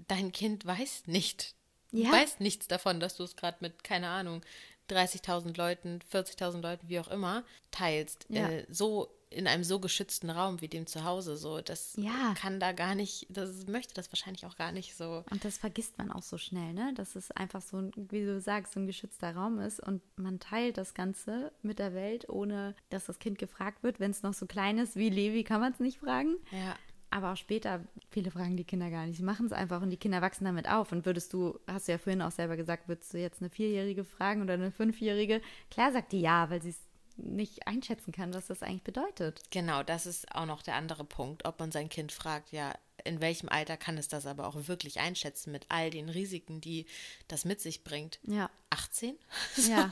[0.08, 1.56] dein Kind weiß nicht,
[1.92, 2.12] Ja.
[2.12, 4.42] weiß nichts davon, dass du es gerade mit, keine Ahnung,
[4.90, 8.26] 30.000 Leuten, 40.000 Leuten, wie auch immer, teilst.
[8.30, 8.50] Ja.
[8.50, 12.34] Äh, so in einem so geschützten Raum wie dem zu Hause, so das Ja.
[12.40, 15.26] kann da gar nicht, das möchte das wahrscheinlich auch gar nicht so.
[15.30, 16.94] Und das vergisst man auch so schnell, ne?
[16.96, 20.40] Dass es einfach so, ein, wie du sagst, so ein geschützter Raum ist und man
[20.40, 24.00] teilt das Ganze mit der Welt, ohne dass das Kind gefragt wird.
[24.00, 26.38] Wenn es noch so klein ist wie Levi, kann man es nicht fragen.
[26.52, 26.78] Ja.
[27.10, 29.18] Aber auch später, viele fragen die Kinder gar nicht.
[29.18, 30.92] Sie machen es einfach und die Kinder wachsen damit auf.
[30.92, 34.04] Und würdest du, hast du ja vorhin auch selber gesagt, würdest du jetzt eine Vierjährige
[34.04, 35.42] fragen oder eine Fünfjährige?
[35.72, 36.80] Klar sagt die ja, weil sie es
[37.18, 39.42] nicht einschätzen kann, was das eigentlich bedeutet.
[39.52, 43.22] Genau, das ist auch noch der andere Punkt, ob man sein Kind fragt, ja, in
[43.22, 46.86] welchem Alter kann es das aber auch wirklich einschätzen mit all den Risiken, die
[47.28, 48.20] das mit sich bringt.
[48.24, 48.50] Ja.
[48.70, 49.16] 18?
[49.70, 49.90] Ja.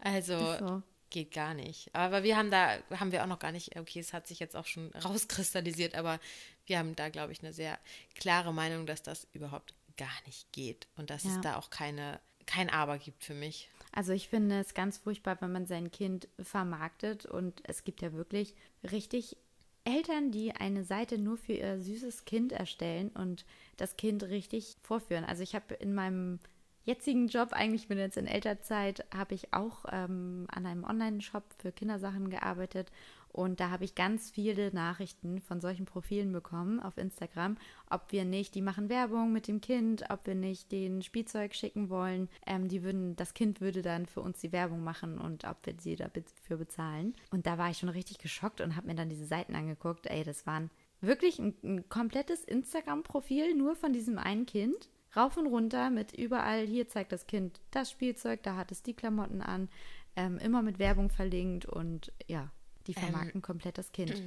[0.00, 0.82] Also so.
[1.14, 1.94] Geht gar nicht.
[1.94, 4.56] Aber wir haben da, haben wir auch noch gar nicht, okay, es hat sich jetzt
[4.56, 6.18] auch schon rauskristallisiert, aber
[6.66, 7.78] wir haben da, glaube ich, eine sehr
[8.16, 11.30] klare Meinung, dass das überhaupt gar nicht geht und dass Ja.
[11.30, 13.70] es da auch keine, kein Aber gibt für mich.
[13.92, 18.12] Also ich finde es ganz furchtbar, wenn man sein Kind vermarktet und es gibt ja
[18.12, 18.54] wirklich
[18.90, 19.36] richtig
[19.84, 23.44] Eltern, die eine Seite nur für ihr süßes Kind erstellen und
[23.76, 25.24] das Kind richtig vorführen.
[25.24, 26.40] Also ich habe in meinem
[26.84, 31.44] jetzigen Job, eigentlich ich bin jetzt in Elternzeit, habe ich auch ähm, an einem Online-Shop
[31.58, 32.90] für Kindersachen gearbeitet
[33.34, 37.56] und da habe ich ganz viele Nachrichten von solchen Profilen bekommen auf Instagram,
[37.90, 41.90] ob wir nicht, die machen Werbung mit dem Kind, ob wir nicht den Spielzeug schicken
[41.90, 42.28] wollen.
[42.46, 45.74] Ähm, die würden, das Kind würde dann für uns die Werbung machen und ob wir
[45.80, 47.16] sie dafür bezahlen.
[47.32, 50.06] Und da war ich schon richtig geschockt und habe mir dann diese Seiten angeguckt.
[50.06, 50.70] Ey, das waren
[51.00, 54.88] wirklich ein, ein komplettes Instagram-Profil nur von diesem einen Kind.
[55.16, 58.94] Rauf und runter mit überall, hier zeigt das Kind das Spielzeug, da hat es die
[58.94, 59.68] Klamotten an,
[60.16, 62.50] ähm, immer mit Werbung verlinkt und ja,
[62.86, 64.22] die vermarkten komplett das Kind.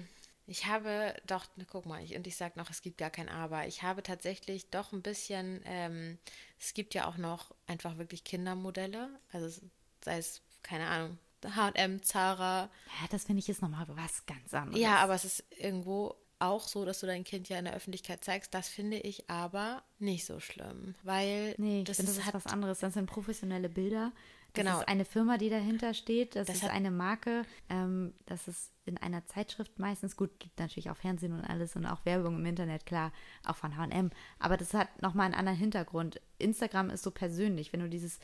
[0.50, 3.28] Ich habe doch, ne, guck mal, ich, und ich sage noch, es gibt gar kein
[3.28, 3.68] Aber.
[3.68, 6.18] Ich habe tatsächlich doch ein bisschen, ähm,
[6.58, 9.62] es gibt ja auch noch einfach wirklich Kindermodelle, also
[10.04, 12.64] sei es, keine Ahnung, H&M, Zara.
[13.02, 14.82] Ja, das finde ich ist nochmal was ganz anderes.
[14.82, 18.24] Ja, aber es ist irgendwo auch so, dass du dein Kind ja in der Öffentlichkeit
[18.24, 18.54] zeigst.
[18.54, 22.46] Das finde ich aber nicht so schlimm, weil Nee, das, finde, ist, das ist was
[22.46, 22.80] anderes.
[22.80, 24.12] Das sind professionelle Bilder.
[24.54, 24.80] Das Genau.
[24.80, 26.36] ist eine Firma, die dahinter steht.
[26.36, 27.44] Das, Das ist eine Marke.
[27.70, 30.16] Ähm, das ist in einer Zeitschrift meistens.
[30.16, 33.12] Gut, gibt natürlich auch Fernsehen und alles und auch Werbung im Internet, klar,
[33.46, 34.10] auch von H&M.
[34.40, 36.22] Aber das hat nochmal einen anderen Hintergrund.
[36.40, 37.72] Instagram ist so persönlich.
[37.74, 38.20] Wenn du dieses,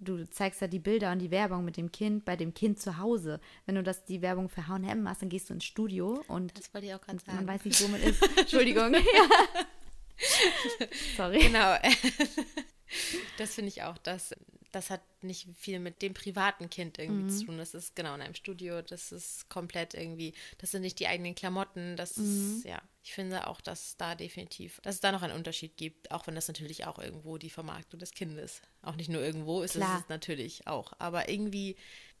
[0.00, 2.98] du zeigst da die Bilder und die Werbung mit dem Kind, bei dem Kind zu
[2.98, 3.40] Hause.
[3.66, 6.72] Wenn du das, die Werbung für H&M machst, dann gehst du ins Studio und das
[6.74, 7.46] wollte ich auch gerade man sagen.
[7.46, 8.22] weiß nicht, wo man ist.
[8.36, 8.94] Entschuldigung.
[8.94, 9.00] ja.
[11.16, 11.38] Sorry.
[11.38, 11.76] Genau.
[13.38, 14.34] das finde ich auch, dass
[14.72, 17.28] das hat nicht viel mit dem privaten Kind irgendwie Mhm.
[17.28, 17.58] zu tun.
[17.58, 21.34] Das ist genau in einem Studio, das ist komplett irgendwie, das sind nicht die eigenen
[21.34, 22.24] Klamotten, das Mhm.
[22.58, 26.10] ist, ja, ich finde auch, dass da definitiv, dass es da noch einen Unterschied gibt,
[26.10, 29.72] auch wenn das natürlich auch irgendwo die Vermarktung des Kindes, auch nicht nur irgendwo ist
[29.72, 30.00] Klar.
[30.02, 31.76] es natürlich auch, aber irgendwie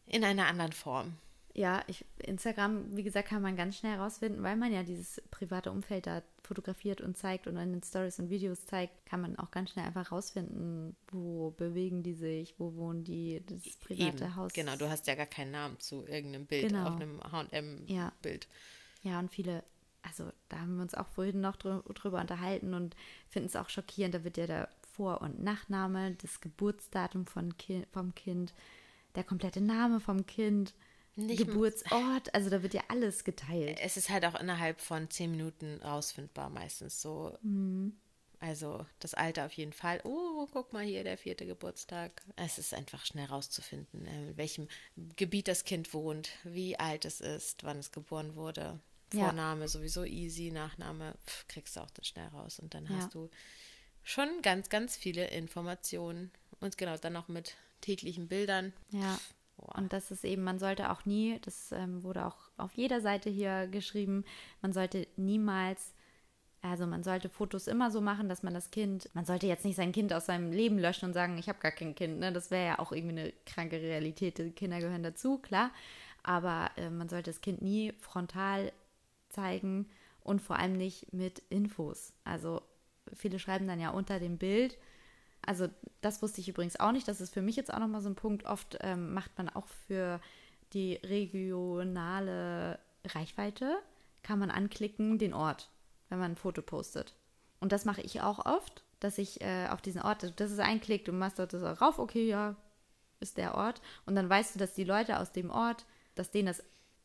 [0.06, 1.16] in einer anderen Form.
[1.52, 5.72] Ja, ich, Instagram, wie gesagt, kann man ganz schnell rausfinden, weil man ja dieses private
[5.72, 9.50] Umfeld da fotografiert und zeigt und in den Stories und Videos zeigt, kann man auch
[9.50, 14.52] ganz schnell einfach rausfinden, wo bewegen die sich, wo wohnen die, das private Eben, Haus.
[14.52, 16.86] genau, du hast ja gar keinen Namen zu irgendeinem Bild Genau.
[16.88, 18.46] auf einem H&M-Bild.
[19.02, 19.64] Ja, und viele,
[20.02, 22.94] also da haben wir uns auch vorhin noch drü drüber unterhalten und
[23.28, 27.86] finden es auch schockierend, da wird ja der Vor- und Nachname, das Geburtsdatum von ki
[27.92, 28.54] vom Kind,
[29.16, 30.74] der komplette Name vom Kind,
[31.26, 33.78] Nicht Geburtsort, also da wird ja alles geteilt.
[33.82, 37.36] Es ist halt auch innerhalb von zehn Minuten rausfindbar meistens so.
[37.42, 37.96] Mhm.
[38.42, 40.00] Also das Alter auf jeden Fall.
[40.04, 42.22] Oh, guck mal hier, der vierte Geburtstag.
[42.36, 44.68] Es ist einfach schnell rauszufinden, äh, in welchem
[45.16, 48.80] Gebiet das Kind wohnt, wie alt es ist, wann es geboren wurde.
[49.12, 49.24] Ja.
[49.24, 52.58] Vorname sowieso easy, Nachname pf, kriegst du auch dann schnell raus.
[52.60, 52.92] Und dann Ja.
[52.96, 53.28] hast du
[54.02, 56.30] schon ganz, ganz viele Informationen.
[56.60, 58.72] Und genau, dann noch mit täglichen Bildern.
[58.90, 59.00] Ja.
[59.00, 59.20] Boah.
[59.60, 63.30] Und das ist eben, man sollte auch nie, das ähm, wurde auch auf jeder Seite
[63.30, 64.24] hier geschrieben,
[64.62, 65.94] man sollte niemals,
[66.62, 69.76] also man sollte Fotos immer so machen, dass man das Kind, man sollte jetzt nicht
[69.76, 72.32] sein Kind aus seinem Leben löschen und sagen, ich habe gar kein Kind, ne?
[72.32, 74.38] Das wäre ja auch irgendwie eine kranke Realität.
[74.38, 75.70] Die Kinder gehören dazu, klar.
[76.22, 78.72] Aber äh, man sollte das Kind nie frontal
[79.30, 79.88] zeigen
[80.22, 82.12] und vor allem nicht mit Infos.
[82.24, 82.62] Also
[83.14, 84.76] viele schreiben dann ja unter dem Bild,
[85.50, 85.68] also
[86.00, 87.08] das wusste ich übrigens auch nicht.
[87.08, 88.46] Das ist für mich jetzt auch nochmal so ein Punkt.
[88.46, 90.20] Oft ähm, macht man auch für
[90.72, 93.76] die regionale Reichweite,
[94.22, 95.68] kann man anklicken den Ort,
[96.08, 97.16] wenn man ein Foto postet.
[97.58, 101.08] Und das mache ich auch oft, dass ich äh, auf diesen Ort, das ist einklickt
[101.08, 102.54] und machst dort das auch rauf, okay, ja,
[103.18, 103.82] ist der Ort.
[104.06, 105.84] Und dann weißt du, dass die Leute aus dem Ort,
[106.14, 106.62] dass denen das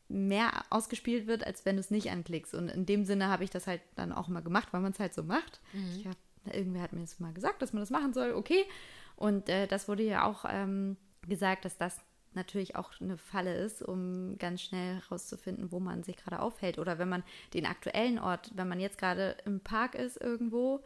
[0.08, 2.54] mehr ausgespielt wird, als wenn du es nicht anklickst.
[2.54, 5.00] Und in dem Sinne habe ich das halt dann auch mal gemacht, weil man es
[5.00, 5.60] halt so macht.
[5.98, 6.16] Ich hab,
[6.50, 8.64] irgendwer hat mir das mal gesagt, dass man das machen soll, okay.
[9.16, 12.00] Und äh, das wurde ja auch ähm, gesagt, dass das
[12.34, 16.78] natürlich auch eine Falle ist, um ganz schnell herauszufinden, wo man sich gerade aufhält.
[16.78, 20.82] Oder wenn man den aktuellen Ort, wenn man jetzt gerade im Park ist irgendwo,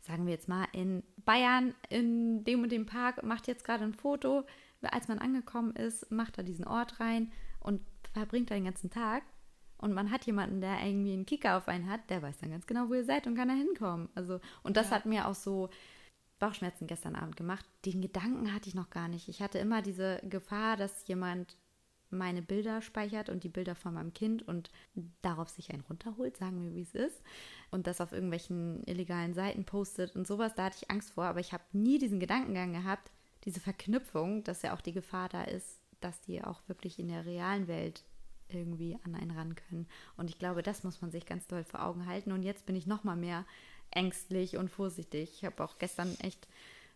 [0.00, 3.94] sagen wir jetzt mal in Bayern, in dem und dem Park, macht jetzt gerade ein
[3.94, 4.44] Foto,
[4.82, 7.80] als man angekommen ist, macht da diesen Ort rein und
[8.12, 9.22] verbringt da den ganzen Tag.
[9.78, 12.66] Und man hat jemanden, der irgendwie einen Kicker auf einen hat, der weiß dann ganz
[12.66, 14.08] genau, wo ihr seid und kann da hinkommen.
[14.14, 14.96] Also, und das Ja.
[14.96, 15.70] hat mir auch so
[16.38, 17.64] Bauchschmerzen gestern Abend gemacht.
[17.84, 19.28] Den Gedanken hatte ich noch gar nicht.
[19.28, 21.56] Ich hatte immer diese Gefahr, dass jemand
[22.10, 24.70] meine Bilder speichert und die Bilder von meinem Kind und
[25.20, 27.22] darauf sich einen runterholt, sagen wir, wie es ist,
[27.70, 30.54] und das auf irgendwelchen illegalen Seiten postet und sowas.
[30.54, 33.10] Da hatte ich Angst vor, aber ich habe nie diesen Gedankengang gehabt,
[33.44, 37.26] diese Verknüpfung, dass ja auch die Gefahr da ist, dass die auch wirklich in der
[37.26, 38.04] realen Welt
[38.50, 39.86] irgendwie an einen ran können.
[40.16, 42.32] Und ich glaube, das muss man sich ganz doll vor Augen halten.
[42.32, 43.44] Und jetzt bin ich noch mal mehr
[43.90, 45.30] ängstlich und vorsichtig.
[45.36, 46.46] Ich habe auch gestern echt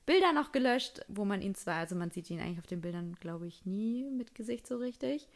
[0.04, 3.14] Bilder noch gelöscht, wo man ihn zwar, also man sieht ihn eigentlich auf den Bildern,
[3.20, 5.28] glaube ich, nie mit Gesicht so richtig,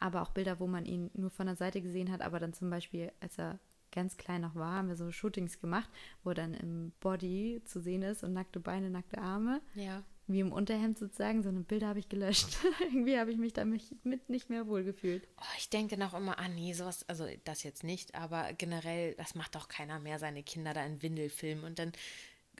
[0.00, 2.70] aber auch Bilder, wo man ihn nur von der Seite gesehen hat, aber dann zum
[2.70, 3.58] Beispiel, als er
[3.92, 5.88] ganz klein noch war, haben wir so Shootings gemacht,
[6.24, 10.02] wo er dann im Body zu sehen ist und nackte Beine, nackte Arme, Ja.
[10.26, 11.42] Wie im Unterhemd sozusagen.
[11.42, 12.58] So eine Bilder habe ich gelöscht.
[12.80, 13.82] Irgendwie habe ich mich damit
[14.28, 15.26] nicht mehr wohlgefühlt.
[15.38, 19.34] Oh, ich denke noch immer, ah nee, sowas, also das jetzt nicht, aber generell, das
[19.34, 21.92] macht doch keiner mehr, seine Kinder da in Windelfilm und dann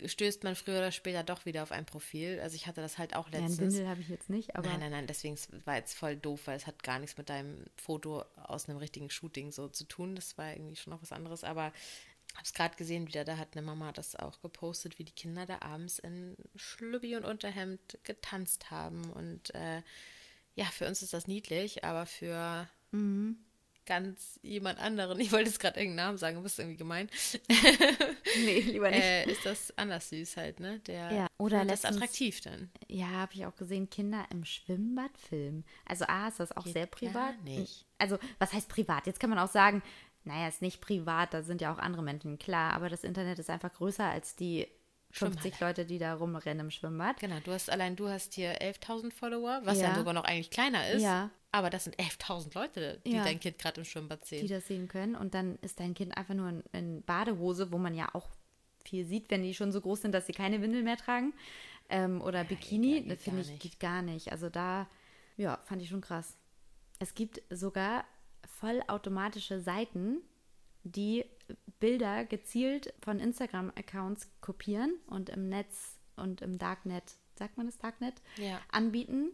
[0.05, 2.41] stößt man früher oder später doch wieder auf ein Profil.
[2.43, 3.59] Also ich hatte das halt auch letztens.
[3.59, 6.17] einen Windel habe ich jetzt nicht, aber nein, nein, nein, deswegen es war jetzt voll
[6.17, 9.85] doof, weil es hat gar nichts mit deinem Foto aus einem richtigen Shooting so zu
[9.85, 10.15] tun.
[10.15, 11.73] Das war irgendwie schon noch was anderes, aber
[12.37, 15.45] habe es gerade gesehen wieder, da hat eine Mama das auch gepostet, wie die Kinder
[15.47, 19.83] da abends in Schlübbi und Unterhemd getanzt haben und äh,
[20.55, 23.37] ja, für uns ist das niedlich, aber für Mhm.
[23.85, 27.11] ganz jemand anderen, ich wollte jetzt gerade irgendeinen Namen sagen, bist irgendwie gemein,
[28.45, 29.03] nee, lieber nicht.
[29.03, 30.79] äh, ist das anders süß halt, ne?
[30.81, 32.71] Der Ja, oder das letztens- attraktiv dann.
[32.89, 35.65] Ja, habe ich auch gesehen, Kinder im Schwimmbad filmen.
[35.85, 37.43] Also A, ist das auch Geht sehr privat.
[37.45, 37.85] nicht.
[37.99, 39.07] Also, was heißt privat?
[39.07, 39.83] Jetzt kann man auch sagen,
[40.27, 43.49] naja, ist nicht privat, da sind ja auch andere Menschen, klar, aber das Internet ist
[43.51, 44.67] einfach größer als die
[45.13, 45.71] 50 Schwimmhalle.
[45.71, 47.21] Leute, die da rumrennen im Schwimmbad.
[47.21, 49.87] Genau, du hast allein, du hast hier 11.000 Follower, was Ja.
[49.89, 51.03] dann sogar noch eigentlich kleiner ist.
[51.03, 51.31] Ja.
[51.53, 53.25] Aber das sind 11.000 Leute, die Ja.
[53.25, 54.43] dein Kind gerade im Schwimmbad sehen.
[54.43, 55.15] die das sehen können.
[55.15, 58.29] Und dann ist dein Kind einfach nur in, in Badehose, wo man ja auch
[58.85, 61.33] viel sieht, wenn die schon so groß sind, dass sie keine Windel mehr tragen.
[61.89, 63.01] Ähm, oder Bikini.
[63.03, 63.63] geht das finde ich nicht.
[63.63, 64.33] geht gar nicht.
[64.33, 64.87] Also da,
[65.37, 66.37] ja, fand ich schon krass.
[66.99, 68.05] Es gibt sogar
[68.47, 70.19] vollautomatische Seiten,
[70.85, 71.25] die
[71.81, 78.15] Bilder gezielt von Instagram-Accounts kopieren und im Netz und im Darknet sagt man das Darknet,
[78.37, 78.61] Ja.
[78.71, 79.31] anbieten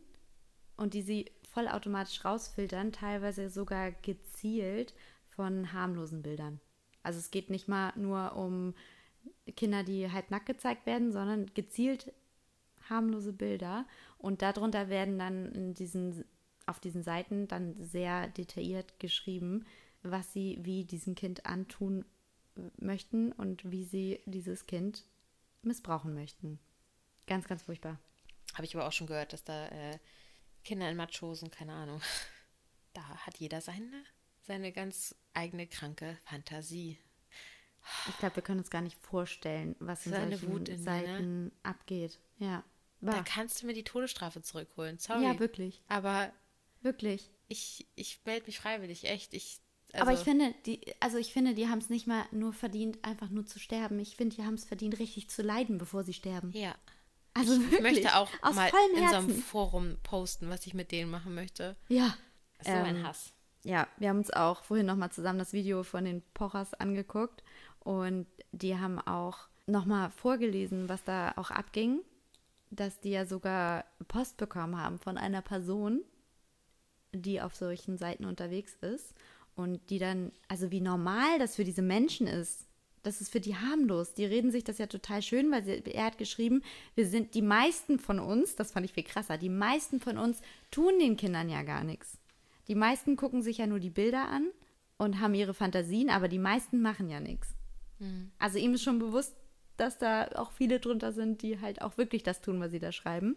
[0.76, 4.94] und die sie vollautomatisch rausfiltern, teilweise sogar gezielt
[5.28, 6.60] von harmlosen Bildern.
[7.02, 8.74] Also es geht nicht mal nur um
[9.56, 12.12] Kinder, die halb nackt gezeigt werden, sondern gezielt
[12.88, 13.86] harmlose Bilder
[14.18, 16.24] und darunter werden dann in diesen,
[16.72, 19.66] auf diesen Seiten dann sehr detailliert geschrieben,
[20.02, 22.06] was sie wie diesem Kind antun
[22.78, 25.04] möchten und wie sie dieses Kind
[25.60, 26.58] missbrauchen möchten.
[27.26, 27.98] Ganz, ganz furchtbar.
[28.54, 29.98] Habe ich aber auch schon gehört, dass da äh,
[30.64, 32.00] Kinder in Machosen, keine Ahnung.
[32.94, 34.04] Da hat jeder seine,
[34.42, 36.98] seine ganz eigene kranke Fantasie.
[38.10, 40.82] Ich glaube, wir können uns gar nicht vorstellen, was in So solchen Wut in ne?
[40.82, 42.20] Seiten abgeht.
[42.36, 42.62] Ja.
[43.00, 43.24] Da Bah.
[43.26, 44.98] kannst du mir die Todesstrafe zurückholen.
[44.98, 45.24] Sorry.
[45.24, 45.82] Ja, wirklich.
[45.88, 46.30] Aber
[46.82, 47.30] Wirklich.
[47.48, 49.34] ich, ich melde mich freiwillig, echt.
[49.34, 49.60] Ich,
[49.92, 52.98] also, Aber ich finde, die, also ich finde, die haben es nicht mal nur verdient,
[53.04, 53.98] einfach nur zu sterben.
[53.98, 56.50] Ich finde, die haben es verdient, richtig zu leiden, bevor sie sterben.
[56.52, 56.74] Ja.
[57.34, 57.82] Also Ich wirklich.
[57.82, 59.42] möchte auch aus mal in so einem Herzen.
[59.42, 61.76] Forum posten, was ich mit denen machen möchte.
[61.88, 62.16] Ja.
[62.62, 63.32] So ein Ähm, Hass.
[63.64, 67.42] Ja, wir haben uns auch vorhin nochmal zusammen das Video von den Pochers angeguckt
[67.80, 72.00] und die haben auch nochmal vorgelesen, was da auch abging,
[72.70, 76.02] dass die ja sogar Post bekommen haben von einer Person,
[77.12, 79.14] die auf solchen Seiten unterwegs ist
[79.54, 82.66] und die dann, also wie normal das für diese Menschen ist.
[83.02, 84.14] Das ist für die harmlos.
[84.14, 86.62] Die reden sich das ja total schön, weil sie, er hat geschrieben,
[86.94, 90.40] wir sind die meisten von uns, das fand ich viel krasser, die meisten von uns
[90.70, 92.18] tun den Kindern ja gar nichts.
[92.68, 94.46] Die meisten gucken sich ja nur die Bilder an
[94.98, 97.54] und haben ihre Fantasien, aber die meisten machen ja nichts.
[98.38, 99.34] Also ihm ist schon bewusst,
[99.76, 102.92] dass da auch viele drunter sind, die halt auch wirklich das tun, was sie da
[102.92, 103.36] schreiben.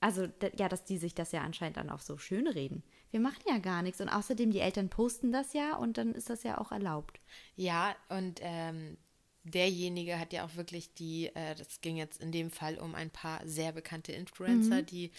[0.00, 2.82] Also ja, dass die sich das ja anscheinend dann auch so schön reden.
[3.10, 4.00] Wir machen ja gar nichts.
[4.00, 7.20] Und außerdem die Eltern posten das ja und dann ist das ja auch erlaubt.
[7.54, 8.96] Ja, und ähm,
[9.44, 13.10] derjenige hat ja auch wirklich die, äh, das ging jetzt in dem Fall um ein
[13.10, 15.12] paar sehr bekannte Influencer, die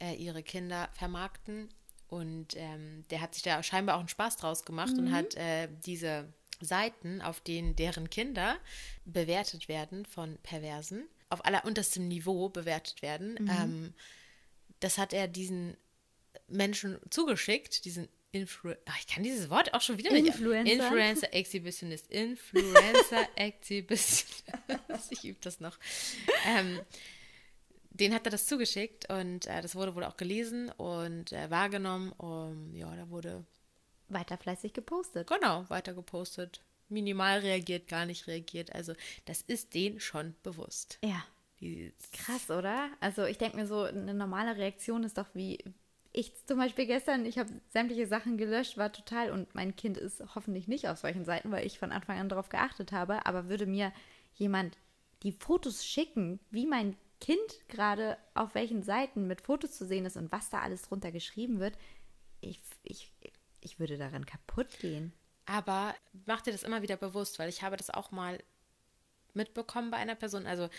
[0.00, 1.68] äh, ihre Kinder vermarkten.
[2.08, 5.68] Und ähm, der hat sich da scheinbar auch einen Spaß draus gemacht und hat äh,
[5.84, 8.56] diese Seiten, auf denen deren Kinder
[9.04, 13.94] bewertet werden von Perversen, auf allerunterstem Niveau bewertet werden, ähm,
[14.80, 15.76] das hat er diesen
[16.48, 20.26] Menschen zugeschickt, diesen Influ Ach, ich kann dieses Wort auch schon wieder nicht.
[20.26, 20.72] Influencer.
[20.72, 22.10] Influencer Exhibitionist.
[22.10, 24.44] Influencer Exhibitionist.
[25.10, 25.78] ich übe das noch.
[26.46, 26.80] Ähm,
[27.90, 32.12] den hat er das zugeschickt und äh, das wurde wohl auch gelesen und äh, wahrgenommen.
[32.12, 33.44] Und ja, da wurde
[34.08, 35.28] Weiter fleißig gepostet.
[35.28, 36.60] genau weiter gepostet.
[36.88, 38.72] Minimal reagiert, gar nicht reagiert.
[38.72, 40.98] Also das ist denen schon bewusst.
[41.02, 41.24] Ja.
[42.12, 42.90] Krass, oder?
[43.00, 45.58] Also ich denke mir so, eine normale Reaktion ist doch wie
[46.16, 50.22] ich zum Beispiel gestern, ich habe sämtliche Sachen gelöscht, war total und mein Kind ist
[50.34, 53.66] hoffentlich nicht auf solchen Seiten, weil ich von Anfang an darauf geachtet habe, aber würde
[53.66, 53.92] mir
[54.34, 54.78] jemand
[55.22, 60.16] die Fotos schicken, wie mein Kind gerade auf welchen Seiten mit Fotos zu sehen ist
[60.16, 61.76] und was da alles drunter geschrieben wird,
[62.40, 63.12] ich, ich,
[63.60, 65.12] ich würde daran kaputt gehen.
[65.44, 68.42] Aber mach dir das immer wieder bewusst, weil ich habe das auch mal
[69.34, 70.46] mitbekommen bei einer Person.
[70.46, 70.70] Also,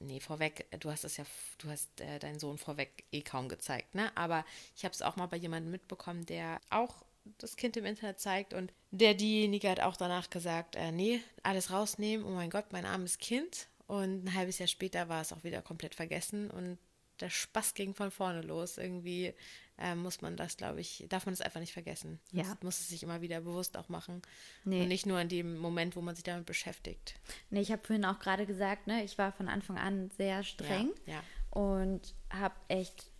[0.00, 1.24] nee, vorweg, du hast es ja,
[1.58, 4.14] du hast äh, deinen Sohn vorweg eh kaum gezeigt, ne?
[4.16, 4.44] Aber
[4.76, 7.04] ich habe es auch mal bei jemandem mitbekommen, der auch
[7.38, 11.70] das Kind im Internet zeigt und der diejenige hat auch danach gesagt, äh, nee, alles
[11.70, 13.68] rausnehmen, oh mein Gott, mein armes Kind.
[13.86, 16.78] Und ein halbes Jahr später war es auch wieder komplett vergessen und
[17.20, 18.78] der Spaß ging von vorne los.
[18.78, 19.34] Irgendwie
[19.78, 22.18] äh, muss man das, glaube ich, darf man das einfach nicht vergessen.
[22.32, 22.44] Ja.
[22.44, 24.22] Muss, muss es sich immer wieder bewusst auch machen.
[24.64, 24.82] Nee.
[24.82, 27.14] Und nicht nur in dem Moment, wo man sich damit beschäftigt.
[27.50, 30.90] Nee, ich habe vorhin auch gerade gesagt, ne, ich war von Anfang an sehr streng.
[31.06, 31.22] Ja, ja.
[31.50, 33.10] und habe echt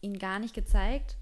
[0.00, 1.16] ihn gar nicht gezeigt.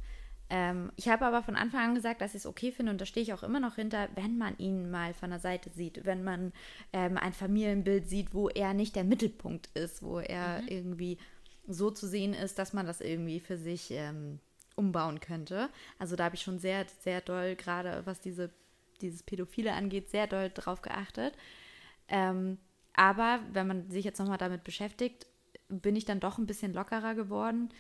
[0.48, 3.06] Ähm, ich habe aber von Anfang an gesagt, dass ich es okay finde und da
[3.06, 6.22] stehe ich auch immer noch hinter, wenn man ihn mal von der Seite sieht, wenn
[6.22, 6.52] man
[6.92, 11.18] ähm, ein Familienbild sieht, wo er nicht der Mittelpunkt ist, wo er irgendwie
[11.66, 14.40] so zu sehen ist, dass man das irgendwie für sich ähm,
[14.76, 15.70] umbauen könnte.
[15.98, 18.50] Also da habe ich schon sehr, sehr doll, gerade was diese,
[19.00, 21.34] dieses Pädophile angeht, sehr doll drauf geachtet.
[22.08, 22.58] Ähm,
[22.94, 25.26] aber wenn man sich jetzt nochmal damit beschäftigt,
[25.68, 27.70] bin ich dann doch ein bisschen lockerer geworden.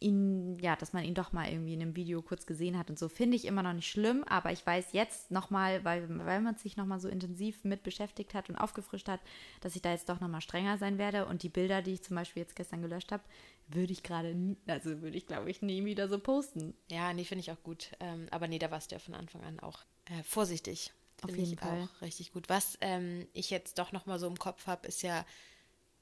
[0.00, 2.98] Ihn, ja, dass man ihn doch mal irgendwie in einem Video kurz gesehen hat und
[2.98, 6.56] so, finde ich immer noch nicht schlimm, aber ich weiß jetzt nochmal, weil, weil man
[6.56, 9.20] sich nochmal so intensiv mit beschäftigt hat und aufgefrischt hat,
[9.60, 12.14] dass ich da jetzt doch nochmal strenger sein werde und die Bilder, die ich zum
[12.14, 13.24] Beispiel jetzt gestern gelöscht habe,
[13.66, 16.74] würde ich gerade, also würde ich glaube ich nie wieder so posten.
[16.90, 17.90] Ja, nee, finde ich auch gut.
[18.00, 20.92] Ähm, aber nee, da warst du ja von Anfang an auch äh, vorsichtig.
[21.22, 21.82] Auf jeden ich Fall.
[21.82, 22.48] auch richtig gut.
[22.48, 25.24] Was ähm, ich jetzt doch nochmal so im Kopf habe, ist ja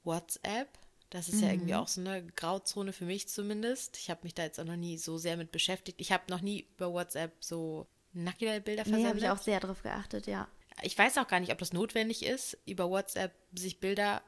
[0.03, 0.69] WhatsApp.
[1.09, 1.79] Das ist ja irgendwie Mhm.
[1.79, 3.97] auch so eine Grauzone für mich zumindest.
[3.97, 6.01] Ich habe mich da jetzt auch noch nie so sehr mit beschäftigt.
[6.01, 9.23] Ich habe noch nie über WhatsApp so Nacktbilder Nee, habe versendet.
[9.23, 10.47] ich auch sehr drauf geachtet, ja.
[10.81, 14.21] ich weiß auch gar nicht, ob das notwendig ist, über WhatsApp sich Bilder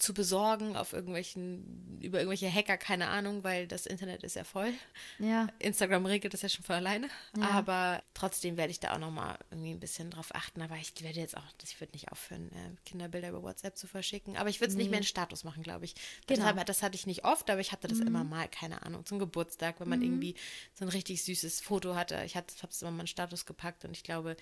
[0.00, 4.72] zu besorgen auf irgendwelchen, über irgendwelche Hacker, keine Ahnung, weil das Internet ist ja voll.
[5.18, 5.46] Ja.
[5.58, 7.08] Instagram regelt das ja schon von alleine.
[7.36, 7.50] Ja.
[7.50, 10.62] Aber trotzdem werde ich da auch nochmal irgendwie ein bisschen drauf achten.
[10.62, 14.36] Aber ich werde jetzt auch, ich würde nicht aufhören, äh, Kinderbilder über WhatsApp zu verschicken.
[14.36, 14.90] Aber ich würde es nicht Nee.
[14.90, 15.94] mehr in Status machen, glaube ich.
[16.26, 16.40] Genau.
[16.46, 19.18] Deshalb, das hatte ich nicht oft, aber ich hatte das immer mal, keine Ahnung, zum
[19.18, 20.34] Geburtstag, wenn man irgendwie
[20.74, 22.22] so ein richtig süßes Foto hatte.
[22.24, 24.36] Ich habe es immer mal in Status gepackt und ich glaube,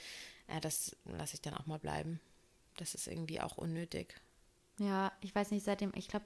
[0.46, 2.20] äh, das lasse ich dann auch mal bleiben.
[2.76, 4.14] Das ist irgendwie auch unnötig.
[4.78, 6.24] Ja, ich weiß nicht, seitdem, ich glaube,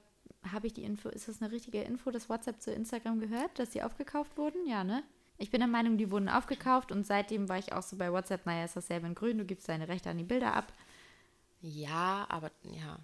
[0.53, 3.70] habe ich die Info, ist das eine richtige Info, dass WhatsApp zu Instagram gehört, dass
[3.70, 4.66] die aufgekauft wurden?
[4.66, 5.03] Ja, ne?
[5.38, 8.46] Ich bin der Meinung, die wurden aufgekauft und seitdem war ich auch so bei WhatsApp,
[8.46, 10.72] naja, ist dasselbe in grün, du gibst deine Rechte an die Bilder ab.
[11.61, 12.98] Ja, aber ja.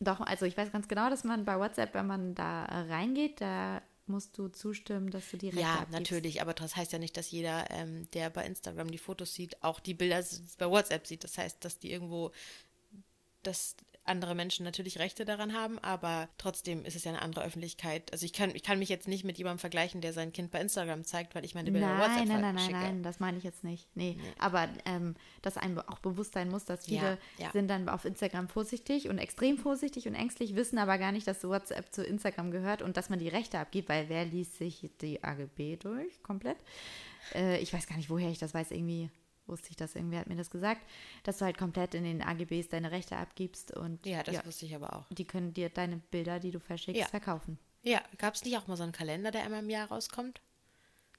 [0.00, 3.82] Doch, also ich weiß ganz genau, dass man bei WhatsApp, wenn man da reingeht, da
[4.06, 5.92] musst du zustimmen, dass du die Rechte Ja, abgibst.
[5.92, 9.62] natürlich, aber das heißt ja nicht, dass jeder, ähm, der bei Instagram die Fotos sieht,
[9.62, 10.24] auch die Bilder
[10.58, 11.22] bei WhatsApp sieht.
[11.24, 12.32] Das heißt, dass die irgendwo,
[13.42, 13.76] dass
[14.10, 18.12] andere Menschen natürlich Rechte daran haben, aber trotzdem ist es ja eine andere Öffentlichkeit.
[18.12, 20.60] Also ich kann, ich kann mich jetzt nicht mit jemandem vergleichen, der sein Kind bei
[20.60, 23.44] Instagram zeigt, weil ich meine Bilder Nein, WhatsApp nein, nein, nein, nein, das meine ich
[23.44, 23.88] jetzt nicht.
[23.94, 27.50] Nee, aber ähm, dass einem auch bewusst sein muss, dass viele Ja, ja.
[27.52, 31.44] sind dann auf Instagram vorsichtig und extrem vorsichtig und ängstlich, wissen aber gar nicht, dass
[31.44, 35.22] WhatsApp zu Instagram gehört und dass man die Rechte abgibt, weil wer liest sich die
[35.22, 36.58] AGB durch komplett?
[37.34, 39.10] Äh, ich weiß gar nicht, woher ich das weiß, irgendwie
[39.50, 40.80] wusste ich das, irgendwie hat mir das gesagt,
[41.24, 44.74] dass du halt komplett in den AGBs deine Rechte abgibst und Ja, das wusste ich
[44.74, 45.06] aber auch.
[45.10, 47.06] die können dir deine Bilder, die du verschickst, Ja.
[47.08, 47.58] verkaufen.
[47.82, 50.40] Ja, gab es nicht auch mal so einen Kalender, der einmal im Jahr rauskommt?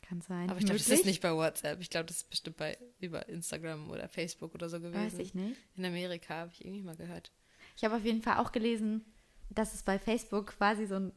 [0.02, 0.50] Kann sein.
[0.50, 1.80] Aber ich glaube, das ist nicht bei WhatsApp.
[1.82, 4.96] Ich glaube, das ist bestimmt bei über Instagram oder Facebook oder so gewesen.
[5.06, 5.58] Weiß ich nicht.
[5.76, 7.32] In Amerika habe ich irgendwie mal gehört.
[7.78, 9.06] Ich habe auf jeden Fall auch gelesen,
[9.50, 11.14] dass es bei Facebook quasi so ein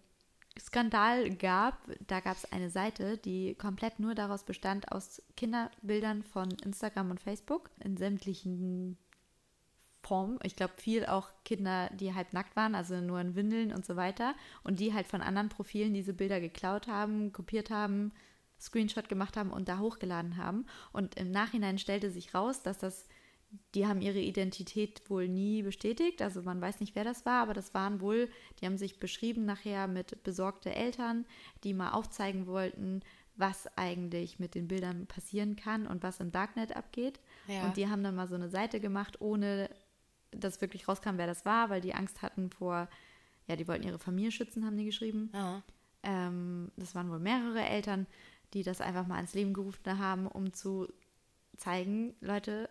[0.58, 1.78] Skandal gab.
[2.06, 7.20] Da gab es eine Seite, die komplett nur daraus bestand aus Kinderbildern von Instagram und
[7.20, 8.96] Facebook in sämtlichen
[10.02, 10.38] Formen.
[10.42, 13.96] Ich glaube, viel auch Kinder, die halb nackt waren, also nur in Windeln und so
[13.96, 14.34] weiter.
[14.62, 18.12] Und die halt von anderen Profilen diese Bilder geklaut haben, kopiert haben,
[18.60, 20.66] Screenshot gemacht haben und da hochgeladen haben.
[20.92, 23.08] Und im Nachhinein stellte sich raus, dass das
[23.74, 26.22] die haben ihre Identität wohl nie bestätigt.
[26.22, 28.28] Also man weiß nicht, wer das war, aber das waren wohl,
[28.60, 31.26] die haben sich beschrieben nachher mit besorgte Eltern,
[31.62, 33.00] die mal aufzeigen wollten,
[33.36, 37.20] was eigentlich mit den Bildern passieren kann und was im Darknet abgeht.
[37.48, 37.66] Ja.
[37.66, 39.68] Und die haben dann mal so eine Seite gemacht, ohne
[40.30, 42.88] dass wirklich rauskam, wer das war, weil die Angst hatten vor,
[43.46, 45.30] ja, die wollten ihre Familie schützen, haben die geschrieben.
[45.32, 45.62] Ja.
[46.02, 48.06] Ähm, das waren wohl mehrere Eltern,
[48.52, 50.88] die das einfach mal ins Leben gerufen haben, um zu
[51.56, 52.68] zeigen, Leute,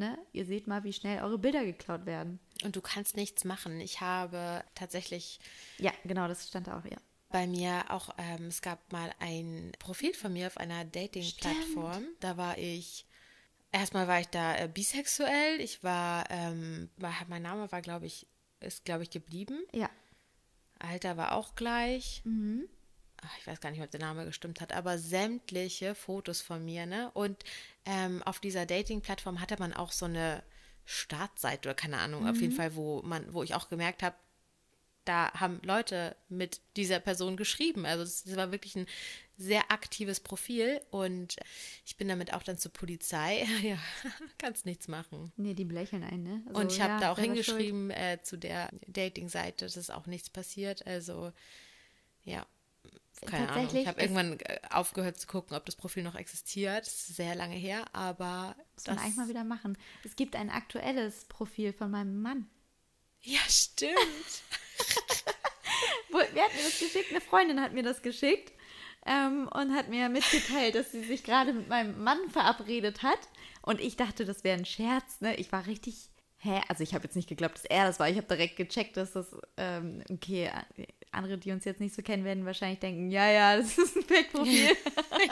[0.00, 2.40] ne, ihr seht mal, wie schnell eure Bilder geklaut werden.
[2.64, 3.80] Und du kannst nichts machen.
[3.80, 5.38] Ich habe tatsächlich
[5.78, 6.96] Ja, genau, das stand da auch, ja.
[7.28, 12.04] bei mir auch, ähm, es gab mal ein Profil von mir auf einer Dating-Plattform.
[12.18, 13.06] Da war ich,
[13.72, 15.60] erstmal war ich da äh, bisexuell.
[15.60, 18.26] Ich war, ähm, war- mein Name war, glaube ich,
[18.60, 19.62] ist, glaube ich, geblieben.
[19.72, 19.88] Ja.
[20.80, 22.22] Alter war auch gleich.
[22.26, 22.30] Ach,
[23.38, 27.10] ich weiß gar nicht, ob der Name gestimmt hat, aber sämtliche Fotos von mir, ne?
[27.14, 27.36] Und
[27.84, 30.42] ähm, auf dieser Dating-Plattform hatte man auch so eine
[30.84, 34.16] Startseite oder keine Ahnung, auf jeden Fall, wo man, wo ich auch gemerkt habe,
[35.04, 37.86] da haben Leute mit dieser Person geschrieben.
[37.86, 38.86] Also es war wirklich ein
[39.36, 41.36] sehr aktives Profil und
[41.86, 43.46] ich bin damit auch dann zur Polizei.
[43.62, 43.78] Ja,
[44.38, 45.32] kannst nichts machen.
[45.36, 46.42] Nee, die belächeln einen, ne?
[46.46, 50.28] Also, Und ich habe ja, da auch hingeschrieben äh, zu der Dating-Seite, ist auch nichts
[50.28, 50.86] passiert.
[50.86, 51.32] Also,
[52.24, 52.46] ja,
[53.26, 53.68] keine Ahnung.
[53.74, 56.86] Ich habe irgendwann äh, aufgehört zu gucken, ob das Profil noch existiert.
[56.86, 59.76] Das ist sehr lange her, aber Muss man eigentlich mal wieder machen.
[60.04, 62.48] Es gibt ein aktuelles Profil von meinem Mann.
[63.22, 63.92] Ja, stimmt.
[66.10, 67.10] Wer hat mir das geschickt?
[67.10, 68.52] Eine Freundin hat mir das geschickt
[69.06, 73.18] ähm, und hat mir mitgeteilt, dass sie sich gerade mit meinem Mann verabredet hat.
[73.62, 75.20] Und ich dachte, das wäre ein Scherz.
[75.20, 75.36] Ne?
[75.36, 76.08] Ich war richtig.
[76.38, 76.60] Hä?
[76.68, 78.08] Also ich habe jetzt nicht geglaubt, dass er das war.
[78.08, 79.26] Ich habe direkt gecheckt, dass das,
[79.58, 80.50] ähm, okay,
[81.12, 84.02] andere, die uns jetzt nicht so kennen, werden wahrscheinlich denken, ja, ja, das ist ein
[84.02, 84.70] Fake-Profil.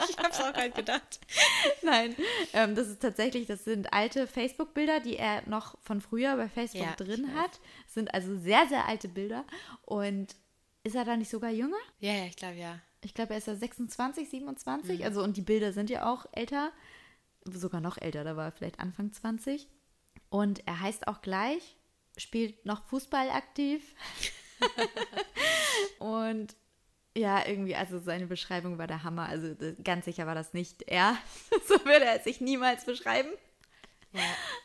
[0.09, 1.19] ich habe es auch halt gedacht.
[1.81, 2.15] Nein,
[2.53, 6.85] ähm, das ist tatsächlich, das sind alte Facebook-Bilder, die er noch von früher bei Facebook
[6.85, 7.59] Ja, drin hat.
[7.85, 9.45] Das sind also sehr, sehr alte Bilder.
[9.83, 10.35] Und
[10.83, 11.77] ist er da nicht sogar jünger?
[11.99, 12.79] Ja, ja, ich glaube ja.
[13.01, 14.29] Ich glaube, er ist ja 26, Mhm.
[14.29, 15.05] 27.
[15.05, 16.71] Also, und die Bilder sind ja auch älter.
[17.45, 19.67] Sogar noch älter, da war er vielleicht Anfang 20.
[20.29, 21.77] Und er heißt auch gleich,
[22.17, 23.95] spielt noch Fußball aktiv.
[25.99, 26.55] und
[27.17, 29.27] ja, irgendwie, also seine Beschreibung war der Hammer.
[29.27, 31.17] Also ganz sicher war das nicht er.
[31.67, 33.29] so würde er sich niemals beschreiben.
[34.13, 34.21] Ja.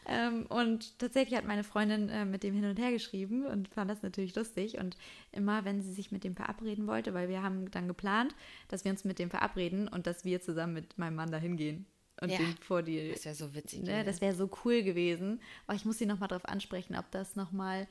[0.06, 3.90] Ähm, und tatsächlich hat meine Freundin äh, mit dem hin und her geschrieben und fand
[3.90, 4.78] das natürlich lustig.
[4.78, 4.96] Und
[5.32, 8.34] immer, wenn sie sich mit dem verabreden wollte, weil wir haben dann geplant,
[8.68, 11.86] dass wir uns mit dem verabreden und dass wir zusammen mit meinem Mann dahin gehen
[12.20, 12.38] und Ja.
[12.38, 13.10] den vor die.
[13.12, 13.82] Das wäre so witzig.
[13.82, 15.40] Ne, das wäre so cool gewesen.
[15.66, 17.86] Aber ich muss sie nochmal darauf ansprechen, ob das nochmal,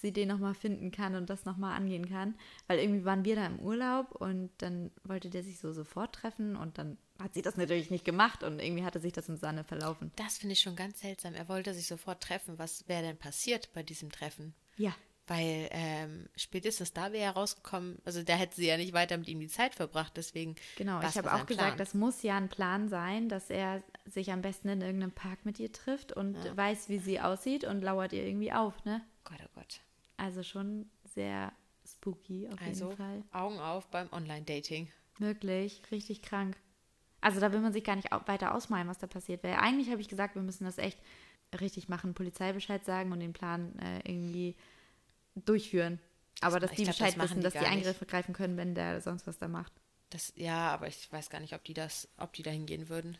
[0.00, 2.34] sie den nochmal finden kann und das nochmal angehen kann.
[2.66, 6.56] Weil irgendwie waren wir da im Urlaub und dann wollte der sich so sofort treffen
[6.56, 9.62] und dann hat sie das natürlich nicht gemacht und irgendwie hatte sich das im Sande
[9.62, 10.10] verlaufen.
[10.16, 11.34] Das finde ich schon ganz seltsam.
[11.34, 12.58] Er wollte sich sofort treffen.
[12.58, 14.54] Was wäre denn passiert bei diesem Treffen?
[14.76, 14.94] Ja.
[15.26, 19.28] Weil ähm, spätestens da wäre er rausgekommen, also da hätte sie ja nicht weiter mit
[19.28, 20.56] ihm die Zeit verbracht, deswegen.
[20.76, 21.78] Genau, ich habe auch gesagt, Plan?
[21.78, 25.60] das muss ja ein Plan sein, dass er sich am besten in irgendeinem Park mit
[25.60, 29.02] ihr trifft und weiß, wie sie aussieht und lauert ihr irgendwie auf, ne?
[29.22, 29.80] Gott, oh Gott.
[30.20, 31.52] Also schon sehr
[31.86, 33.24] spooky auf Also jeden Fall.
[33.32, 34.88] Augen auf beim Online-Dating.
[35.18, 36.56] Wirklich, richtig krank.
[37.22, 39.58] Also da will man sich gar nicht weiter ausmalen, was da passiert wäre.
[39.60, 40.98] Eigentlich habe ich gesagt, wir müssen das echt
[41.60, 44.56] richtig machen, Polizeibescheid sagen und den Plan äh, irgendwie
[45.34, 45.98] durchführen.
[46.42, 47.78] Aber Das- dass die glaub, das Bescheid machen wissen, die dass die gar nicht.
[47.86, 49.72] Eingriffe greifen können, wenn der sonst was da macht.
[50.10, 53.16] Das, ja, aber ich weiß gar nicht, ob die das, ob die da hingehen würden.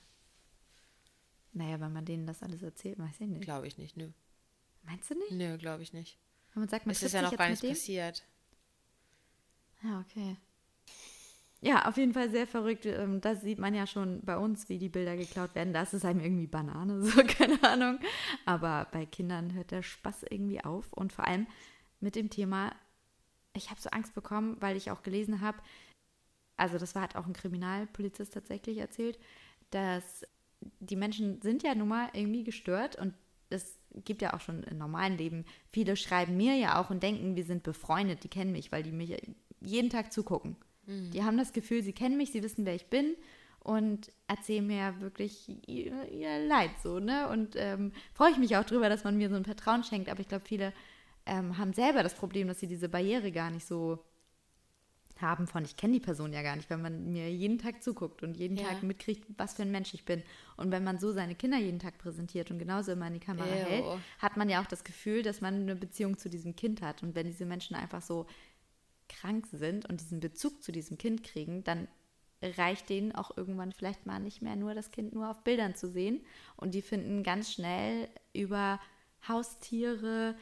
[1.53, 3.43] Naja, wenn man denen das alles erzählt, weiß ich nicht.
[3.43, 4.11] Glaube ich nicht, nö.
[4.85, 5.33] Meinst du nicht?
[5.33, 6.17] Nö, glaube ich nicht.
[6.55, 7.71] Wenn man sagt, man Es ist ja noch gar nichts dem?
[7.71, 8.25] passiert.
[9.83, 10.37] Ja, okay.
[11.63, 12.87] Ja, auf jeden Fall sehr verrückt.
[12.87, 15.73] Ähm, Das sieht man ja schon bei uns, wie die Bilder geklaut werden.
[15.73, 17.99] Das ist einem irgendwie Banane, so keine Ahnung.
[18.47, 20.93] Aber bei Kindern hört der Spaß irgendwie auf.
[20.93, 21.47] Und vor allem
[22.01, 22.75] mit dem Thema,
[23.55, 25.59] ich habe so Angst bekommen, weil ich auch gelesen habe,
[26.57, 29.19] also das war, hat auch ein Kriminalpolizist tatsächlich erzählt,
[29.71, 30.25] dass
[30.81, 33.15] die Menschen sind ja nun mal irgendwie gestört und
[33.49, 35.45] es gibt ja auch schon im normalen Leben.
[35.71, 38.93] Viele schreiben mir ja auch und denken, wir sind befreundet, die kennen mich, weil die
[38.93, 39.17] mich
[39.61, 40.57] jeden Tag zugucken.
[41.13, 43.15] Die haben das Gefühl, sie kennen mich, sie wissen, wer ich bin
[43.61, 47.29] und erzählen mir wirklich ihr, ihr Leid so, ne?
[47.29, 50.09] Und ähm, freue ich mich auch drüber, dass man mir so ein Vertrauen schenkt.
[50.09, 50.73] Aber ich glaube, viele
[51.27, 54.03] ähm, haben selber das Problem, dass sie diese Barriere gar nicht so
[55.21, 58.23] haben von, ich kenne die Person ja gar nicht, weil man mir jeden Tag zuguckt
[58.23, 58.69] und jeden Ja.
[58.69, 60.23] Tag mitkriegt, was für ein Mensch ich bin.
[60.57, 63.47] Und wenn man so seine Kinder jeden Tag präsentiert und genauso immer in die Kamera
[63.47, 63.53] Ew.
[63.53, 63.85] hält,
[64.19, 67.03] hat man ja auch das Gefühl, dass man eine Beziehung zu diesem Kind hat.
[67.03, 68.27] Und wenn diese Menschen einfach so
[69.09, 71.89] krank sind und diesen Bezug zu diesem Kind kriegen, dann
[72.43, 75.91] reicht denen auch irgendwann vielleicht mal nicht mehr nur das Kind nur auf Bildern zu
[75.91, 76.25] sehen.
[76.57, 78.81] Und die finden ganz schnell über
[79.29, 80.35] Haustiere,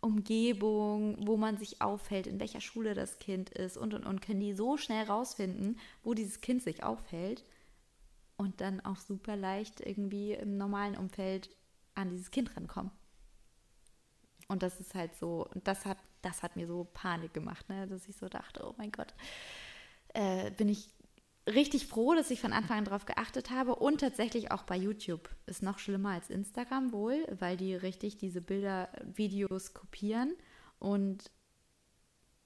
[0.00, 4.40] Umgebung, wo man sich aufhält, in welcher Schule das Kind ist und und und, können
[4.40, 7.44] die so schnell rausfinden, wo dieses Kind sich aufhält
[8.36, 11.50] und dann auch super leicht irgendwie im normalen Umfeld
[11.94, 12.90] an dieses Kind rankommen.
[14.48, 17.86] Und das ist halt so, und das hat, das hat mir so Panik gemacht, ne?
[17.86, 19.14] dass ich so dachte, oh mein Gott,
[20.14, 20.88] äh, bin ich
[21.54, 23.76] richtig froh, dass ich von Anfang an darauf geachtet habe.
[23.76, 28.40] Und tatsächlich auch bei YouTube ist noch schlimmer als Instagram wohl, weil die richtig diese
[28.40, 30.34] Bilder, Videos kopieren
[30.78, 31.30] und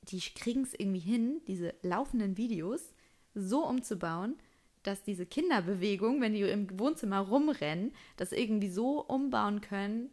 [0.02, 2.92] die kriegen es irgendwie hin, diese laufenden Videos
[3.34, 4.36] so umzubauen,
[4.82, 10.10] dass diese Kinderbewegung, wenn die im Wohnzimmer rumrennen, das irgendwie so umbauen können,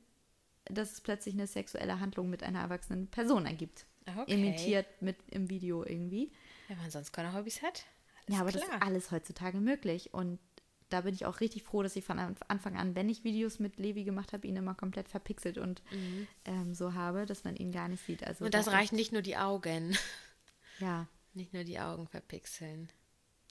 [0.65, 3.85] dass es plötzlich eine sexuelle Handlung mit einer erwachsenen Person ergibt.
[4.07, 4.33] Okay.
[4.33, 6.31] Imitiert mit im Video irgendwie.
[6.67, 7.85] Wenn man sonst keine Hobbys hat.
[8.27, 8.63] Ja, aber klar.
[8.67, 10.13] das ist alles heutzutage möglich.
[10.13, 10.39] Und
[10.89, 13.59] da bin ich auch richtig froh, dass ich von Anf- Anfang an, wenn ich Videos
[13.59, 15.81] mit Levi gemacht habe, ihn immer komplett verpixelt und
[16.45, 18.25] ähm, so habe, dass man ihn gar nicht sieht.
[18.27, 18.45] Also Mhm.
[18.47, 19.95] Und das da reichen nicht nur die Augen.
[20.79, 22.89] Ja, Nicht nur die Augen verpixeln.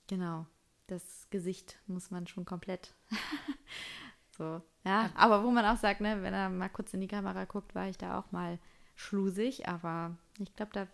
[0.08, 0.46] genau.
[0.88, 2.92] Das Gesicht muss man schon komplett.
[4.36, 5.10] so, ja.
[5.14, 7.88] Aber wo man auch sagt, ne, wenn er mal kurz in die Kamera guckt, war
[7.88, 8.58] ich da auch mal
[8.96, 9.68] schlusig.
[9.68, 10.86] Aber ich glaube, da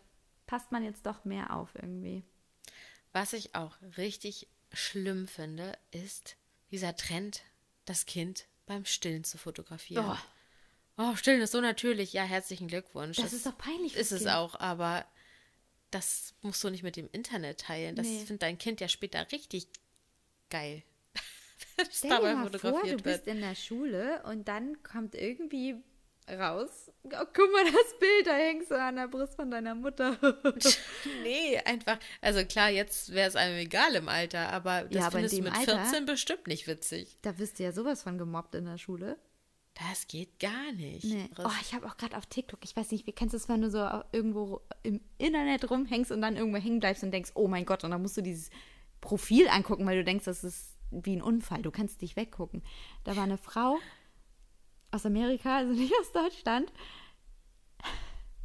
[0.46, 2.22] passt man jetzt doch mehr auf irgendwie.
[3.12, 6.36] Was ich auch richtig schlimm finde, ist
[6.70, 7.42] dieser Trend,
[7.84, 10.04] das Kind beim Stillen zu fotografieren.
[10.08, 10.16] Oh.
[10.98, 12.12] Oh, Stillen ist so natürlich.
[12.14, 13.18] Ja, herzlichen Glückwunsch.
[13.18, 14.30] Das ist doch peinlich Ist es Kind.
[14.32, 15.06] auch, aber
[15.90, 17.96] das musst du nicht mit dem Internet teilen.
[17.96, 18.18] Das Nee.
[18.20, 19.68] findet dein Kind ja später richtig
[20.50, 20.82] geil.
[21.90, 23.26] Stell dir mal vor, du bist wird.
[23.26, 25.76] in der Schule und dann kommt irgendwie
[26.28, 30.16] raus, oh, guck mal das Bild, da hängst du an der Brust von deiner Mutter.
[31.22, 31.98] Nee, einfach.
[32.20, 35.38] Also klar, jetzt wäre es einem egal im Alter, aber das Ja, aber in findest
[35.38, 37.18] du mit Alter- 14 bestimmt nicht witzig.
[37.22, 39.18] da wirst du ja sowas von gemobbt in der Schule.
[39.90, 41.04] Das geht gar nicht.
[41.04, 41.28] Nee.
[41.38, 43.60] Oh, ich habe auch gerade auf TikTok, ich weiß nicht, wie kennst du es, wenn
[43.60, 43.78] du so
[44.10, 47.90] irgendwo im Internet rumhängst und dann irgendwo hängen bleibst und denkst, oh mein Gott, und
[47.90, 48.48] dann musst du dieses
[49.02, 52.62] Profil angucken, weil du denkst, das ist wie ein Unfall, du kannst dich weggucken.
[53.04, 53.76] Da war eine Frau
[54.96, 56.72] aus Amerika, also nicht aus Deutschland.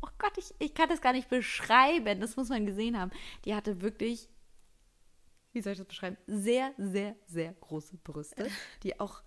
[0.01, 3.11] Oh Gott, ich, ich kann das gar nicht beschreiben, das muss man gesehen haben.
[3.45, 4.29] Die hatte wirklich,
[5.53, 8.49] wie soll ich das beschreiben, sehr, sehr, sehr große Brüste,
[8.83, 9.23] die auch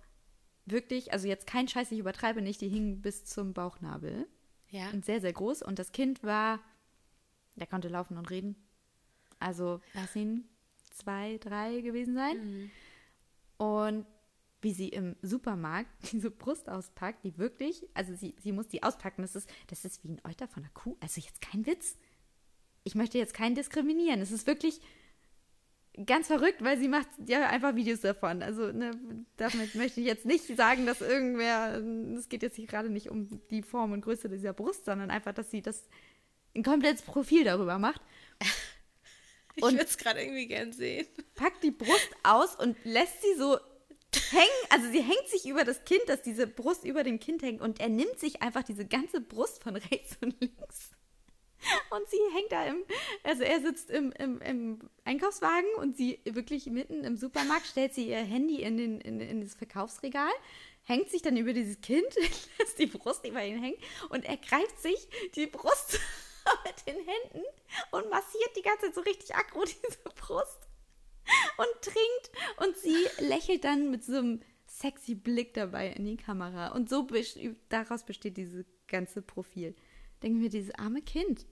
[0.65, 4.27] wirklich, also jetzt kein Scheiß, ich übertreibe nicht, die hingen bis zum Bauchnabel
[4.69, 4.89] ja.
[4.89, 5.61] und sehr, sehr groß.
[5.61, 6.59] Und das Kind war,
[7.55, 8.55] der konnte laufen und reden.
[9.39, 10.47] Also lass ihn
[10.91, 12.71] zwei, drei gewesen sein.
[13.57, 14.05] Und
[14.65, 19.21] wie sie im Supermarkt diese Brust auspackt, die wirklich, also sie, sie muss die auspacken.
[19.21, 20.97] Das ist, das ist wie ein Euter von einer Kuh.
[20.99, 21.95] Also jetzt kein Witz.
[22.83, 24.21] Ich möchte jetzt keinen diskriminieren.
[24.21, 24.81] Es ist wirklich
[26.03, 28.41] ganz verrückt, weil sie macht ja einfach Videos davon.
[28.41, 28.91] Also ne,
[29.37, 31.77] damit möchte ich jetzt nicht sagen, dass irgendwer,
[32.17, 35.33] es geht jetzt hier gerade nicht um die Form und Größe dieser Brust, sondern einfach,
[35.33, 35.87] dass sie das
[36.55, 38.01] ein komplettes Profil darüber macht.
[39.57, 41.07] Ich würde es gerade irgendwie gern sehen.
[41.33, 43.57] Packt die Brust aus und lässt sie so
[44.31, 44.69] hängen.
[44.69, 47.79] Also sie hängt sich über das Kind, dass diese Brust über dem Kind hängt und
[47.79, 50.91] er nimmt sich einfach diese ganze Brust von rechts und links.
[51.89, 52.83] Und sie hängt da im,
[53.23, 58.09] also er sitzt im, im, im Einkaufswagen und sie wirklich mitten im Supermarkt stellt sie
[58.09, 60.31] ihr Handy in, den, in, in das Verkaufsregal,
[60.83, 62.05] hängt sich dann über dieses Kind,
[62.59, 63.77] lässt die Brust über ihn hängen
[64.09, 65.99] und er greift sich die Brust
[66.65, 67.45] mit den Händen
[67.91, 70.64] und massiert die ganze Zeit so richtig aggro diese Brust
[71.57, 76.69] und trinkt und sie lächelt dann mit so einem sexy Blick dabei in die Kamera
[76.69, 77.07] und so
[77.69, 79.75] daraus besteht dieses ganze Profil.
[80.21, 81.45] Denken wir, dieses arme Kind.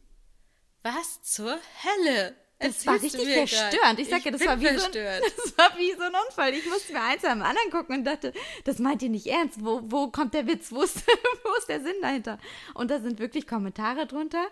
[0.84, 2.36] Was zur Hölle?
[2.60, 4.00] Das war richtig verstörend.
[4.00, 4.92] Ich sage ja, das war, wie so ein,
[5.38, 6.54] das war wie so ein Unfall.
[6.54, 9.64] Ich musste mir eins am anderen gucken und dachte, das meint ihr nicht ernst.
[9.64, 10.72] Wo, wo kommt der Witz?
[10.72, 11.06] Wo ist,
[11.44, 12.40] wo ist der Sinn dahinter?
[12.74, 14.48] Und da sind wirklich Kommentare drunter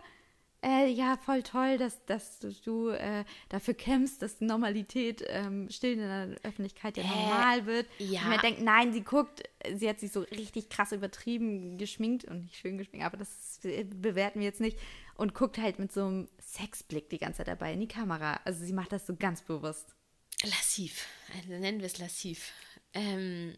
[0.64, 5.99] äh, ja, voll toll, dass, dass du äh, dafür kämpfst, dass Normalität ähm, still in
[5.99, 7.88] der Öffentlichkeit ja normal wird.
[7.97, 8.22] Ja.
[8.22, 9.41] Und man denkt, nein, sie guckt,
[9.76, 14.39] sie hat sich so richtig krass übertrieben geschminkt und nicht schön geschminkt, aber das bewerten
[14.39, 14.78] wir jetzt nicht.
[15.16, 18.39] Und guckt halt mit so einem Sexblick die ganze Zeit dabei in die Kamera.
[18.45, 19.95] Also sie macht das so ganz bewusst.
[20.43, 21.07] Lassiv.
[21.36, 22.51] Also nennen wir es lassiv.
[22.93, 23.57] Ähm,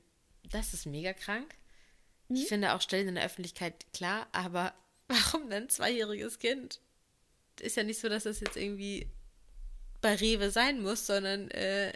[0.52, 1.54] das ist mega krank.
[2.30, 2.36] Mhm.
[2.36, 4.74] Ich finde auch Stellen in der Öffentlichkeit klar, aber
[5.08, 6.80] warum denn ein zweijähriges Kind?
[7.62, 9.08] Ist ja nicht so, dass das jetzt irgendwie
[10.02, 11.94] bei Rewe sein muss, sondern äh,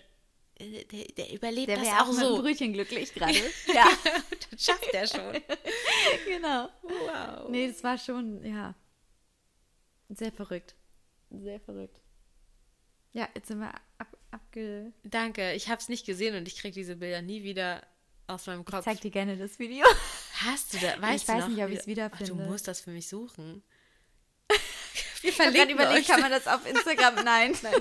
[0.59, 2.35] der, der, überlebt der das auch, auch so.
[2.35, 3.37] Mit Brötchen glücklich gerade.
[3.73, 3.87] ja,
[4.49, 5.33] das schafft er schon.
[6.25, 6.69] genau.
[6.81, 7.49] Wow.
[7.49, 8.73] Nee, das war schon, ja,
[10.09, 10.75] sehr verrückt.
[11.29, 11.99] Sehr verrückt.
[13.13, 14.93] Ja, jetzt sind wir ab, abge...
[15.03, 17.85] Danke, ich habe es nicht gesehen und ich kriege diese Bilder nie wieder
[18.27, 18.79] aus meinem Kopf.
[18.79, 19.85] Ich zeig dir gerne das Video.
[20.33, 21.01] Hast du da?
[21.01, 22.33] Weißt ich weiß noch, nicht, ob ich es wiederfinde.
[22.33, 23.63] Ach, du musst das für mich suchen.
[25.28, 26.07] Wir verlinken ich überlegt, euch.
[26.07, 27.15] kann man das auf Instagram?
[27.25, 27.53] Nein.
[27.61, 27.73] Nein.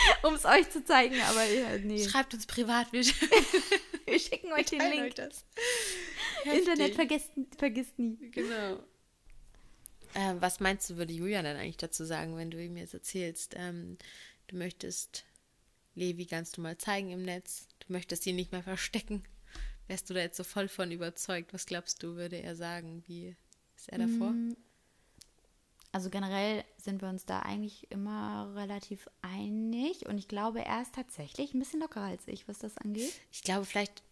[0.22, 2.02] um es euch zu zeigen, aber ja, nee.
[2.08, 3.04] Schreibt uns privat, wir,
[4.06, 5.14] wir schicken euch den Link.
[6.44, 8.16] Internet vergisst, vergisst nie.
[8.30, 8.82] Genau.
[10.14, 13.54] Äh, was meinst du, würde Julian dann eigentlich dazu sagen, wenn du ihm jetzt erzählst,
[13.56, 13.98] ähm,
[14.46, 15.24] du möchtest
[15.94, 19.22] Levi ganz normal zeigen im Netz, du möchtest ihn nicht mehr verstecken?
[19.86, 21.52] Wärst du da jetzt so voll von überzeugt?
[21.52, 23.02] Was glaubst du, würde er sagen?
[23.06, 23.36] Wie
[23.76, 24.30] ist er davor?
[24.30, 24.56] Mm
[25.92, 30.94] also generell sind wir uns da eigentlich immer relativ einig und ich glaube, er ist
[30.94, 33.12] tatsächlich ein bisschen lockerer als ich, was das angeht.
[33.30, 34.02] Ich glaube, vielleicht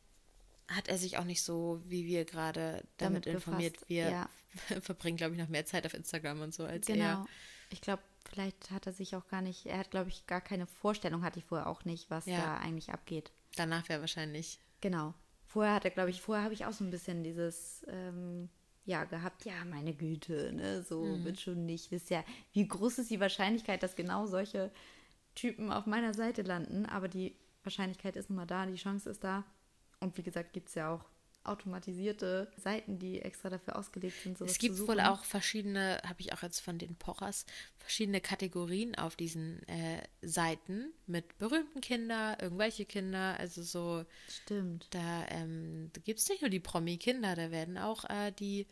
[0.68, 3.72] hat er sich auch nicht so, wie wir gerade damit, damit informiert.
[3.74, 3.88] Befasst.
[3.88, 4.30] Wir ja.
[4.80, 7.04] verbringen, glaube ich, noch mehr Zeit auf Instagram und so als genau.
[7.04, 7.26] er.
[7.70, 10.66] Ich glaube, vielleicht hat er sich auch gar nicht, er hat, glaube ich, gar keine
[10.66, 12.38] Vorstellung, hatte ich vorher auch nicht, was ja.
[12.38, 13.32] da eigentlich abgeht.
[13.56, 14.60] Danach wäre wahrscheinlich.
[14.80, 15.14] Genau.
[15.46, 18.50] Vorher hat er, glaube ich, vorher habe ich auch so ein bisschen dieses, ähm,
[18.90, 21.24] ja gehabt, ja, meine Güte, ne, so mhm.
[21.24, 21.90] wird schon nicht.
[21.90, 24.70] Wisst ja, wie groß ist die Wahrscheinlichkeit, dass genau solche
[25.34, 29.24] Typen auf meiner Seite landen, aber die Wahrscheinlichkeit ist nun mal da, die Chance ist
[29.24, 29.44] da.
[30.00, 31.04] Und wie gesagt, gibt es ja auch
[31.44, 34.40] automatisierte Seiten, die extra dafür ausgelegt sind.
[34.40, 37.46] Es gibt wohl auch verschiedene, habe ich auch jetzt von den Pochers,
[37.78, 44.04] verschiedene Kategorien auf diesen äh, Seiten mit berühmten Kindern, irgendwelche Kinder, also so.
[44.28, 44.86] Stimmt.
[44.90, 48.66] Da, ähm, da gibt es nicht nur die Promi-Kinder, da werden auch äh, die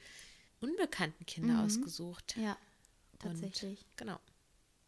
[0.61, 1.65] unbekannten Kinder mhm.
[1.65, 2.37] ausgesucht.
[2.37, 2.57] Ja,
[3.19, 3.81] tatsächlich.
[3.81, 4.21] Und, genau.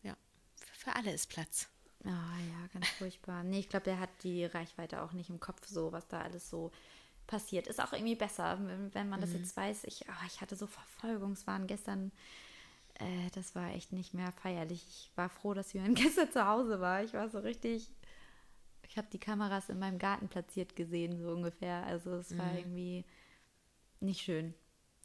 [0.03, 0.17] Ja,
[0.57, 1.69] für, für alle ist Platz.
[2.05, 3.43] Ah oh, ja, ganz furchtbar.
[3.45, 6.49] Nee, ich glaube, der hat die Reichweite auch nicht im Kopf so, was da alles
[6.49, 6.71] so
[7.31, 7.69] passiert.
[7.69, 8.59] Ist auch irgendwie besser,
[8.93, 9.37] wenn man das mhm.
[9.37, 9.85] jetzt weiß.
[9.85, 12.11] Ich, oh, ich hatte so Verfolgungswahn gestern.
[12.95, 14.85] Äh, das war echt nicht mehr feierlich.
[14.89, 17.05] Ich war froh, dass Jürgen gestern zu Hause war.
[17.05, 17.89] Ich war so richtig.
[18.89, 21.85] Ich habe die Kameras in meinem Garten platziert gesehen, so ungefähr.
[21.87, 22.59] Also es war mhm.
[22.59, 23.05] irgendwie
[24.01, 24.53] nicht schön.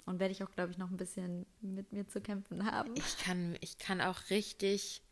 [0.07, 2.95] Und werde ich auch, glaube ich, noch ein bisschen mit mir zu kämpfen haben.
[2.95, 5.03] Ich kann, ich kann auch richtig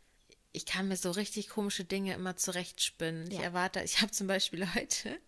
[0.56, 3.28] ich kann mir so richtig komische Dinge immer zurechtspinnen.
[3.28, 3.38] Ja.
[3.38, 5.18] Ich erwarte, ich habe zum Beispiel heute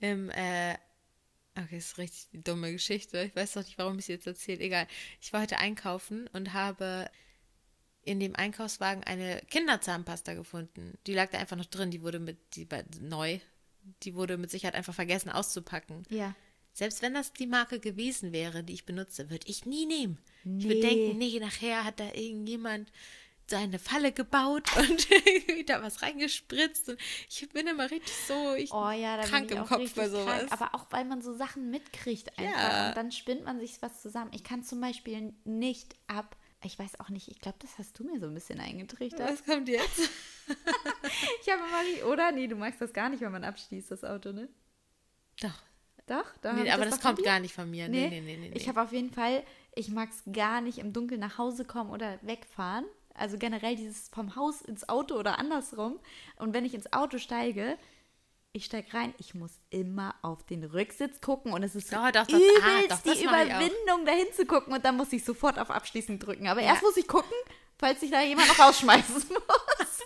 [0.00, 0.78] im äh,
[1.54, 3.22] Okay, das ist richtig die dumme Geschichte.
[3.24, 4.60] Ich weiß doch nicht, warum ich sie jetzt erzähle.
[4.60, 4.86] Egal.
[5.20, 7.10] Ich war heute einkaufen und habe
[8.04, 10.98] in dem Einkaufswagen eine Kinderzahnpasta gefunden.
[11.06, 11.90] Die lag da einfach noch drin.
[11.90, 13.38] Die wurde mit, die war neu.
[14.02, 16.04] Die wurde mit Sicherheit einfach vergessen auszupacken.
[16.08, 16.34] Ja.
[16.72, 20.18] Selbst wenn das die Marke gewesen wäre, die ich benutze, würde ich nie nehmen.
[20.44, 20.58] Nee.
[20.58, 22.90] Ich würde denken, nee, nachher hat da irgendjemand
[23.48, 25.06] so eine Falle gebaut und
[25.68, 26.88] da was reingespritzt.
[26.88, 29.68] Und ich bin immer richtig so ich Oh ja, da krank bin ich im auch
[29.68, 30.46] Kopf bei sowas.
[30.46, 30.52] krank.
[30.52, 32.60] Aber auch, weil man so Sachen mitkriegt einfach.
[32.72, 32.88] Ja.
[32.88, 34.30] Und dann spinnt man sich was zusammen.
[34.34, 38.04] Ich kann zum Beispiel nicht ab, ich weiß auch nicht, ich glaube, das hast du
[38.04, 39.30] mir so ein bisschen eingetrichtert.
[39.30, 40.00] was kommt jetzt?
[41.42, 42.32] Ich habe nicht- oder?
[42.32, 44.48] Nee, du magst das gar nicht, wenn man abschließt, das Auto, ne?
[45.40, 45.62] Doch.
[46.06, 46.26] Doch?
[46.42, 47.88] Da hab Nee, aber das doch von kommt gar nicht von mir.
[47.88, 48.48] Nee, nee, nee, nee.
[48.48, 48.56] nee.
[48.56, 51.90] Ich habe auf jeden Fall, ich mag es gar nicht im Dunkeln nach Hause kommen
[51.90, 52.84] oder wegfahren.
[53.14, 55.98] Also generell dieses vom Haus ins Auto oder andersrum.
[56.36, 57.76] Und wenn ich ins Auto steige,
[58.52, 62.10] ich steige rein, ich muss immer auf den Rücksitz gucken und es ist so Doch,
[62.10, 62.34] doch, doch.
[62.38, 63.22] übelst Ah, doch, das die ich.
[63.24, 66.46] Überwindung, dahin zu gucken und dann muss ich sofort auf Abschließen drücken.
[66.48, 66.68] Aber Ja.
[66.68, 67.32] erst muss ich gucken,
[67.78, 69.98] falls sich da jemand noch rausschmeißen muss.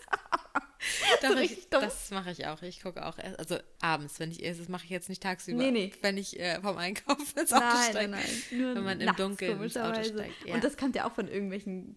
[1.23, 1.81] Doch, ich, richtig dumm.
[1.81, 2.63] das mache ich auch.
[2.63, 5.59] Ich gucke auch erst, also abends, wenn ich das mache ich jetzt nicht tagsüber.
[5.61, 5.93] Nee, nee.
[6.03, 8.09] Wenn ich äh, vom Einkaufen ins Auto Nein, steige.
[8.11, 8.61] nein, nein.
[8.61, 10.45] Nur Wenn man im Dunkeln ins Auto steigt.
[10.45, 10.55] Ja.
[10.55, 11.97] Und das kommt ja auch von irgendwelchen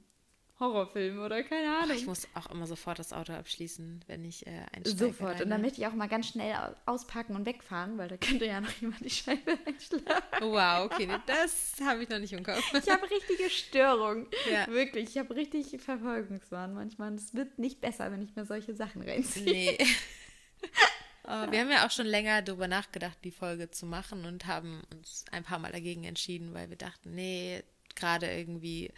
[0.60, 1.96] Horrorfilmen oder keine Ahnung.
[1.96, 4.98] ich muss auch immer sofort das Auto abschließen, wenn ich äh, einsteige.
[5.14, 5.32] Sofort.
[5.34, 5.64] Und dann alleine.
[5.64, 8.72] möchte ich auch mal ganz schnell au- auspacken und wegfahren, weil da könnte ja noch
[8.82, 10.04] jemand die Scheibe einschlagen.
[10.42, 12.62] Wow, okay, das habe ich noch nicht im Kopf.
[12.74, 14.28] Ich habe richtige Störung.
[14.52, 14.68] Ja.
[14.68, 15.10] Wirklich.
[15.10, 17.12] Ich habe richtig Verfolgungswahn manchmal.
[17.12, 19.46] Und es wird nicht besser, wenn ich mir solche Sachen reinziehe.
[19.46, 19.78] Nee.
[21.24, 24.82] Aber wir haben ja auch schon länger darüber nachgedacht, die Folge zu machen und haben
[24.94, 27.64] uns ein paar Mal dagegen entschieden, weil wir dachten, nee,
[27.96, 28.92] gerade irgendwie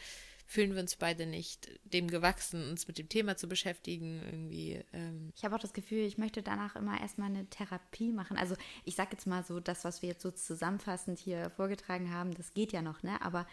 [0.51, 4.21] fühlen wir uns beide nicht dem gewachsen, uns mit dem Thema zu beschäftigen.
[4.25, 8.35] Irgendwie, ähm, Ich habe auch das Gefühl, ich möchte danach immer erstmal eine Therapie machen.
[8.35, 12.33] Also ich sage jetzt mal so, das, was wir jetzt so zusammenfassend hier vorgetragen haben,
[12.33, 13.21] das geht ja noch, ne?
[13.21, 13.47] Aber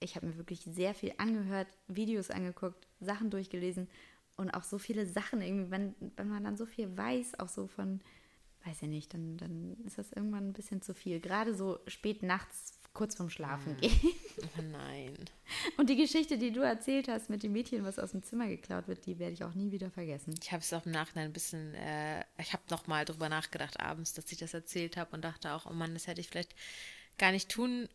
[0.00, 3.86] ich habe mir wirklich sehr viel angehört, Videos angeguckt, Sachen durchgelesen
[4.36, 7.68] und auch so viele Sachen irgendwie, wenn, wenn man dann so viel weiß, auch so
[7.68, 8.00] von,
[8.64, 11.20] weiß ich nicht, dann, dann ist das irgendwann ein bisschen zu viel.
[11.20, 13.92] Gerade so spät nachts, kurz vorm Schlafen gehen.
[14.58, 15.14] oh nein.
[15.76, 18.88] Und die Geschichte, die du erzählt hast mit dem Mädchen, was aus dem Zimmer geklaut
[18.88, 20.34] wird, die werde ich auch nie wieder vergessen.
[20.42, 24.14] Ich habe es auch im Nachhinein ein bisschen, äh, ich habe nochmal drüber nachgedacht abends,
[24.14, 26.56] dass ich das erzählt habe und dachte auch, oh Mann, das hätte ich vielleicht
[27.18, 27.88] gar nicht tun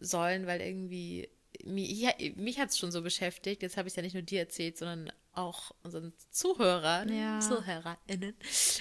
[0.00, 1.28] sollen, weil irgendwie,
[1.64, 3.62] mich, mich hat es schon so beschäftigt.
[3.62, 7.40] Jetzt habe ich es ja nicht nur dir erzählt, sondern auch unseren Zuhörern, Ja.
[7.40, 8.34] ZuhörerInnen.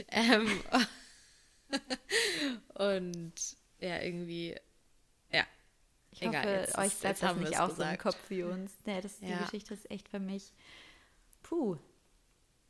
[0.07, 0.61] Ähm,
[2.76, 3.34] und
[3.80, 4.55] ja, irgendwie.
[6.16, 8.01] Ich Egal, hoffe, jetzt euch bleibt das nicht auch so im gesagt.
[8.01, 8.72] Kopf wie uns.
[8.86, 9.39] Nee, das, Die Ja.
[9.43, 10.53] Geschichte ist echt für mich.
[11.43, 11.78] Puh.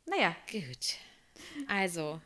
[0.04, 0.96] Naja, Gut.
[1.68, 2.20] Also,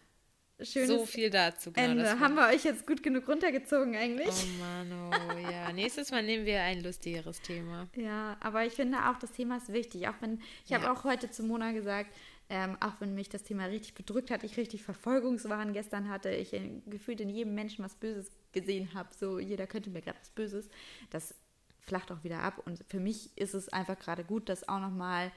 [0.62, 1.73] schönes so viel dazu.
[1.73, 2.21] Genau, Ende.
[2.21, 4.29] Haben wir euch jetzt gut genug runtergezogen eigentlich?
[4.29, 5.73] Oh Mann, oh ja.
[5.75, 7.89] Nächstes Mal nehmen wir ein lustigeres Thema.
[7.97, 10.09] Ja, aber ich finde auch, das Thema ist wichtig.
[10.09, 10.93] Auch wenn, ich habe Ja.
[10.93, 12.14] auch heute zu Mona gesagt,
[12.49, 16.53] ähm, auch wenn mich das Thema richtig bedrückt hat, ich richtig Verfolgungswahn gestern hatte, ich
[16.53, 20.31] in, gefühlt in jedem Menschen was Böses gesehen habe, so jeder könnte mir gerade was
[20.31, 20.69] Böses,
[21.11, 21.35] das
[21.79, 22.63] flacht auch wieder ab.
[22.65, 25.33] Und für mich ist es einfach gerade gut, das auch nochmal,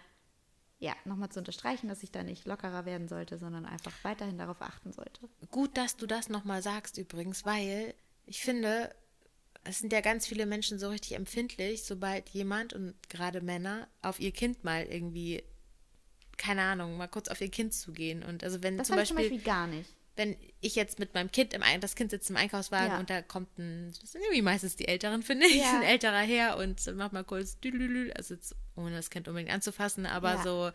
[0.80, 4.62] ja, nochmal zu unterstreichen, dass ich da nicht lockerer werden sollte, sondern einfach weiterhin darauf
[4.62, 5.30] achten sollte.
[5.52, 7.94] Gut, dass du das nochmal sagst übrigens, weil
[8.26, 8.94] ich finde,
[9.64, 14.20] es sind ja ganz viele Menschen so richtig empfindlich, sobald jemand und gerade Männer auf
[14.20, 15.44] ihr Kind mal irgendwie,
[16.38, 18.24] keine Ahnung, mal kurz auf ihr Kind zugehen.
[18.24, 19.90] Und also wenn Das zum fand ich zum Beispiel, Beispiel gar nicht.
[20.16, 23.00] Wenn ich jetzt mit meinem Kind im das Kind sitzt im Einkaufswagen Ja.
[23.00, 25.78] und da kommt ein, das sind irgendwie meistens die Älteren, finde ich, Ja.
[25.78, 27.58] ein älterer her und macht mal kurz,
[28.16, 30.44] also jetzt, ohne das Kind unbedingt anzufassen, aber Ja.
[30.44, 30.72] so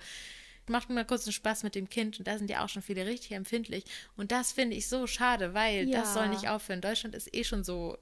[0.66, 3.06] macht mal kurz einen Spaß mit dem Kind und da sind ja auch schon viele
[3.06, 3.84] richtig empfindlich
[4.16, 6.00] und das finde ich so schade, weil Ja.
[6.00, 6.80] das soll nicht aufhören.
[6.80, 7.96] Deutschland ist eh schon so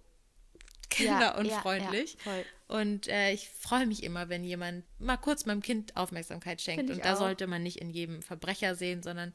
[0.98, 5.62] Ja, kinderunfreundlich ja, ja, und äh, ich freue mich immer, wenn jemand mal kurz meinem
[5.62, 7.18] Kind Aufmerksamkeit schenkt und da auch.
[7.18, 9.32] sollte man nicht in jedem Verbrecher sehen, sondern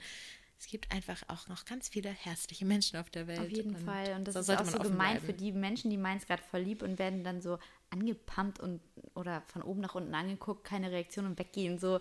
[0.62, 3.40] es gibt einfach auch noch ganz viele herzliche Menschen auf der Welt.
[3.40, 4.14] Auf jeden Fall.
[4.16, 5.26] Und das da ist auch so gemein bleiben.
[5.26, 7.58] für die Menschen, die meinen es gerade voll lieb und werden dann so
[7.90, 8.80] angepumpt und
[9.16, 11.80] oder von oben nach unten angeguckt, keine Reaktion und weggehen.
[11.80, 12.00] So,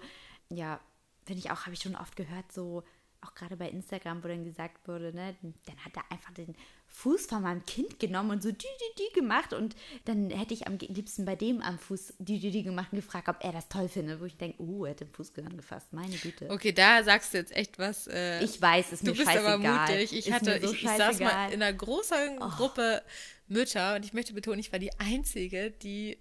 [0.51, 0.79] ja,
[1.25, 2.85] finde ich auch, habe ich schon oft gehört, so
[3.23, 6.55] auch gerade bei Instagram, wo dann gesagt wurde, ne, dann hat er einfach den
[6.93, 9.74] Fuß von meinem Kind genommen und so die, die, die gemacht und
[10.05, 13.28] dann hätte ich am liebsten bei dem am Fuß die, die, die gemacht und gefragt,
[13.28, 16.16] ob er das toll findet, wo ich denke, oh, er hat den Fußgehirn gefasst, meine
[16.16, 16.51] Güte.
[16.51, 18.07] Okay, da sagst du jetzt echt was.
[18.09, 19.55] Äh, Ich weiß, ist du mir bist scheißegal.
[19.55, 20.12] aber mutig.
[20.12, 21.49] Ich Ist hatte, so ich, ich saß mal.
[21.49, 21.55] Oh.
[21.55, 23.03] in einer großen Gruppe
[23.49, 26.18] Mütter und ich möchte betonen, ich war die Einzige, die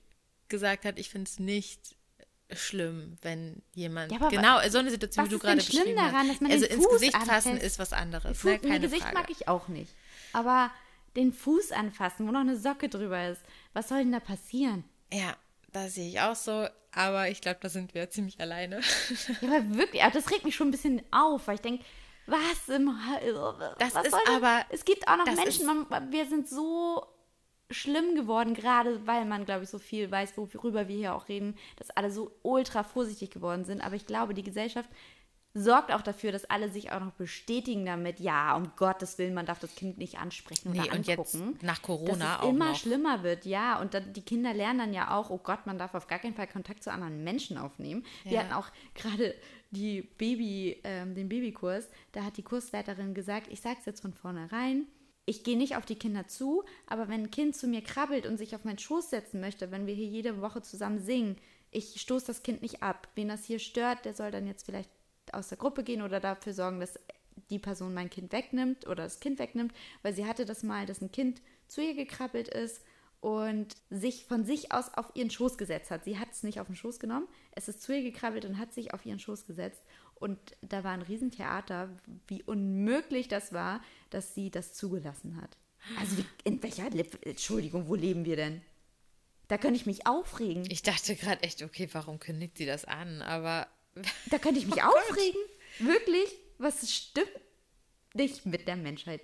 [0.47, 1.95] gesagt hat, ich finde es nicht
[2.51, 6.27] schlimm, wenn jemand Ja, aber genau so eine Situation, wie du gerade schlimm beschrieben daran,
[6.27, 6.29] hast.
[6.29, 7.63] dass man also den ins Fuß Gesicht fassen anfasst?
[7.63, 8.37] ist was anderes.
[8.39, 8.59] Fuß, Ne?
[8.59, 9.15] Keine Gesicht Frage.
[9.17, 9.93] mag ich auch nicht.
[10.33, 10.71] Aber
[11.15, 13.41] den Fuß anfassen, wo noch eine Socke drüber ist,
[13.73, 14.83] was soll denn da passieren?
[15.11, 15.35] Ja,
[15.71, 16.67] das sehe ich auch so.
[16.91, 18.81] Aber ich glaube, da sind wir ziemlich alleine.
[19.41, 21.83] Ja, aber wirklich, aber das regt mich schon ein bisschen auf, weil ich denke,
[22.25, 22.95] was im
[23.79, 27.05] Das was ist soll denn- aber- Es gibt auch noch Menschen, man, wir sind so
[27.71, 31.55] schlimm geworden, gerade weil man, glaube ich, so viel weiß, worüber wir hier auch reden,
[31.77, 33.81] dass alle so ultra vorsichtig geworden sind.
[33.81, 34.89] Aber ich glaube, die Gesellschaft
[35.59, 39.45] sorgt auch dafür, dass alle sich auch noch bestätigen damit, ja, um Gottes Willen, man
[39.45, 41.51] darf das Kind nicht ansprechen oder nee, und angucken.
[41.53, 42.75] Jetzt nach Corona dass es auch immer noch.
[42.75, 43.79] schlimmer wird, ja.
[43.81, 46.35] Und dann, die Kinder lernen dann ja auch, oh Gott, man darf auf gar keinen
[46.35, 48.05] Fall Kontakt zu anderen Menschen aufnehmen.
[48.23, 48.31] Ja.
[48.31, 49.35] Wir hatten auch gerade
[49.71, 54.13] die Baby, ähm, den Babykurs, da hat die Kursleiterin gesagt, ich sage es jetzt von
[54.13, 54.87] vornherein,
[55.25, 58.37] ich gehe nicht auf die Kinder zu, aber wenn ein Kind zu mir krabbelt und
[58.37, 61.37] sich auf meinen Schoß setzen möchte, wenn wir hier jede Woche zusammen singen,
[61.69, 63.07] ich stoße das Kind nicht ab.
[63.13, 64.89] Wen das hier stört, der soll dann jetzt vielleicht
[65.33, 66.99] aus der Gruppe gehen oder dafür sorgen, dass
[67.49, 71.01] die Person mein Kind wegnimmt oder das Kind wegnimmt, weil sie hatte das mal, dass
[71.01, 72.83] ein Kind zu ihr gekrabbelt ist
[73.21, 76.05] und sich von sich aus auf ihren Schoß gesetzt hat.
[76.05, 78.73] Sie hat es nicht auf den Schoß genommen, es ist zu ihr gekrabbelt und hat
[78.73, 79.81] sich auf ihren Schoß gesetzt.
[80.15, 81.89] Und da war ein Riesentheater,
[82.27, 85.57] wie unmöglich das war, dass sie das zugelassen hat.
[85.97, 86.87] Also wie, in welcher,
[87.25, 88.61] Entschuldigung, wo leben wir denn?
[89.47, 90.65] Da könnte ich mich aufregen.
[90.69, 93.21] Ich dachte gerade echt, okay, warum kündigt sie das an?
[93.21, 93.67] Aber
[94.29, 95.41] da könnte ich mich oh aufregen.
[95.79, 96.29] Wirklich?
[96.57, 97.29] Was stimmt
[98.13, 99.21] nicht mit der Menschheit?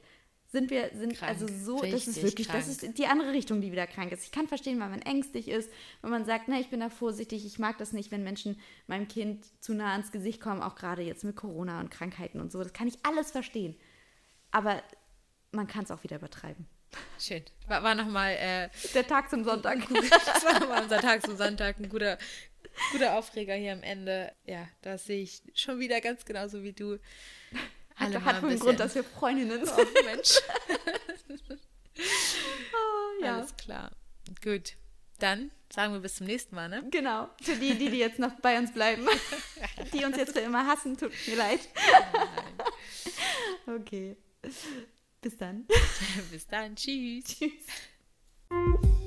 [0.48, 1.32] Sind wir, sind krank.
[1.32, 2.64] also so, das ist wirklich, krank.
[2.64, 4.24] das ist die andere Richtung, die wieder krank ist.
[4.24, 5.70] Ich kann verstehen, weil man ängstlich ist,
[6.02, 8.58] wenn man sagt, na, ich bin da vorsichtig, ich mag das nicht, wenn Menschen
[8.88, 12.54] meinem Kind zu nah ans Gesicht kommen, auch gerade jetzt mit Corona und Krankheiten und
[12.54, 12.64] so.
[12.64, 13.76] Das kann ich alles verstehen.
[14.52, 14.82] Aber
[15.52, 16.68] man kann es auch wieder übertreiben.
[17.20, 17.44] Schön.
[17.68, 18.36] War, war nochmal.
[18.36, 19.80] Äh, der Tag zum Sonntag.
[19.90, 21.78] das war nochmal unser Tag zum Sonntag.
[21.80, 22.18] Ein guter,
[22.92, 24.34] guter Aufreger hier am Ende.
[24.46, 26.94] Ja, das sehe ich schon wieder ganz genauso wie du.
[27.96, 29.78] Hat, Alle hat wohl einen Grund, dass wir Freundinnen sind.
[29.78, 30.42] Oh, Mensch.
[32.00, 33.38] oh, ja.
[33.38, 33.92] Alles klar.
[34.44, 34.74] Gut.
[35.20, 36.84] Dann sagen wir bis zum nächsten Mal, ne?
[36.92, 37.30] Genau.
[37.42, 39.08] Für die, die, die jetzt noch bei uns bleiben,
[39.94, 41.62] die uns jetzt für immer hassen, tut mir leid.
[43.68, 44.18] okay.
[45.22, 45.66] Bis dann.
[46.32, 46.76] Bis dann.
[46.76, 47.26] Tschüss.
[47.26, 49.02] Tschüss.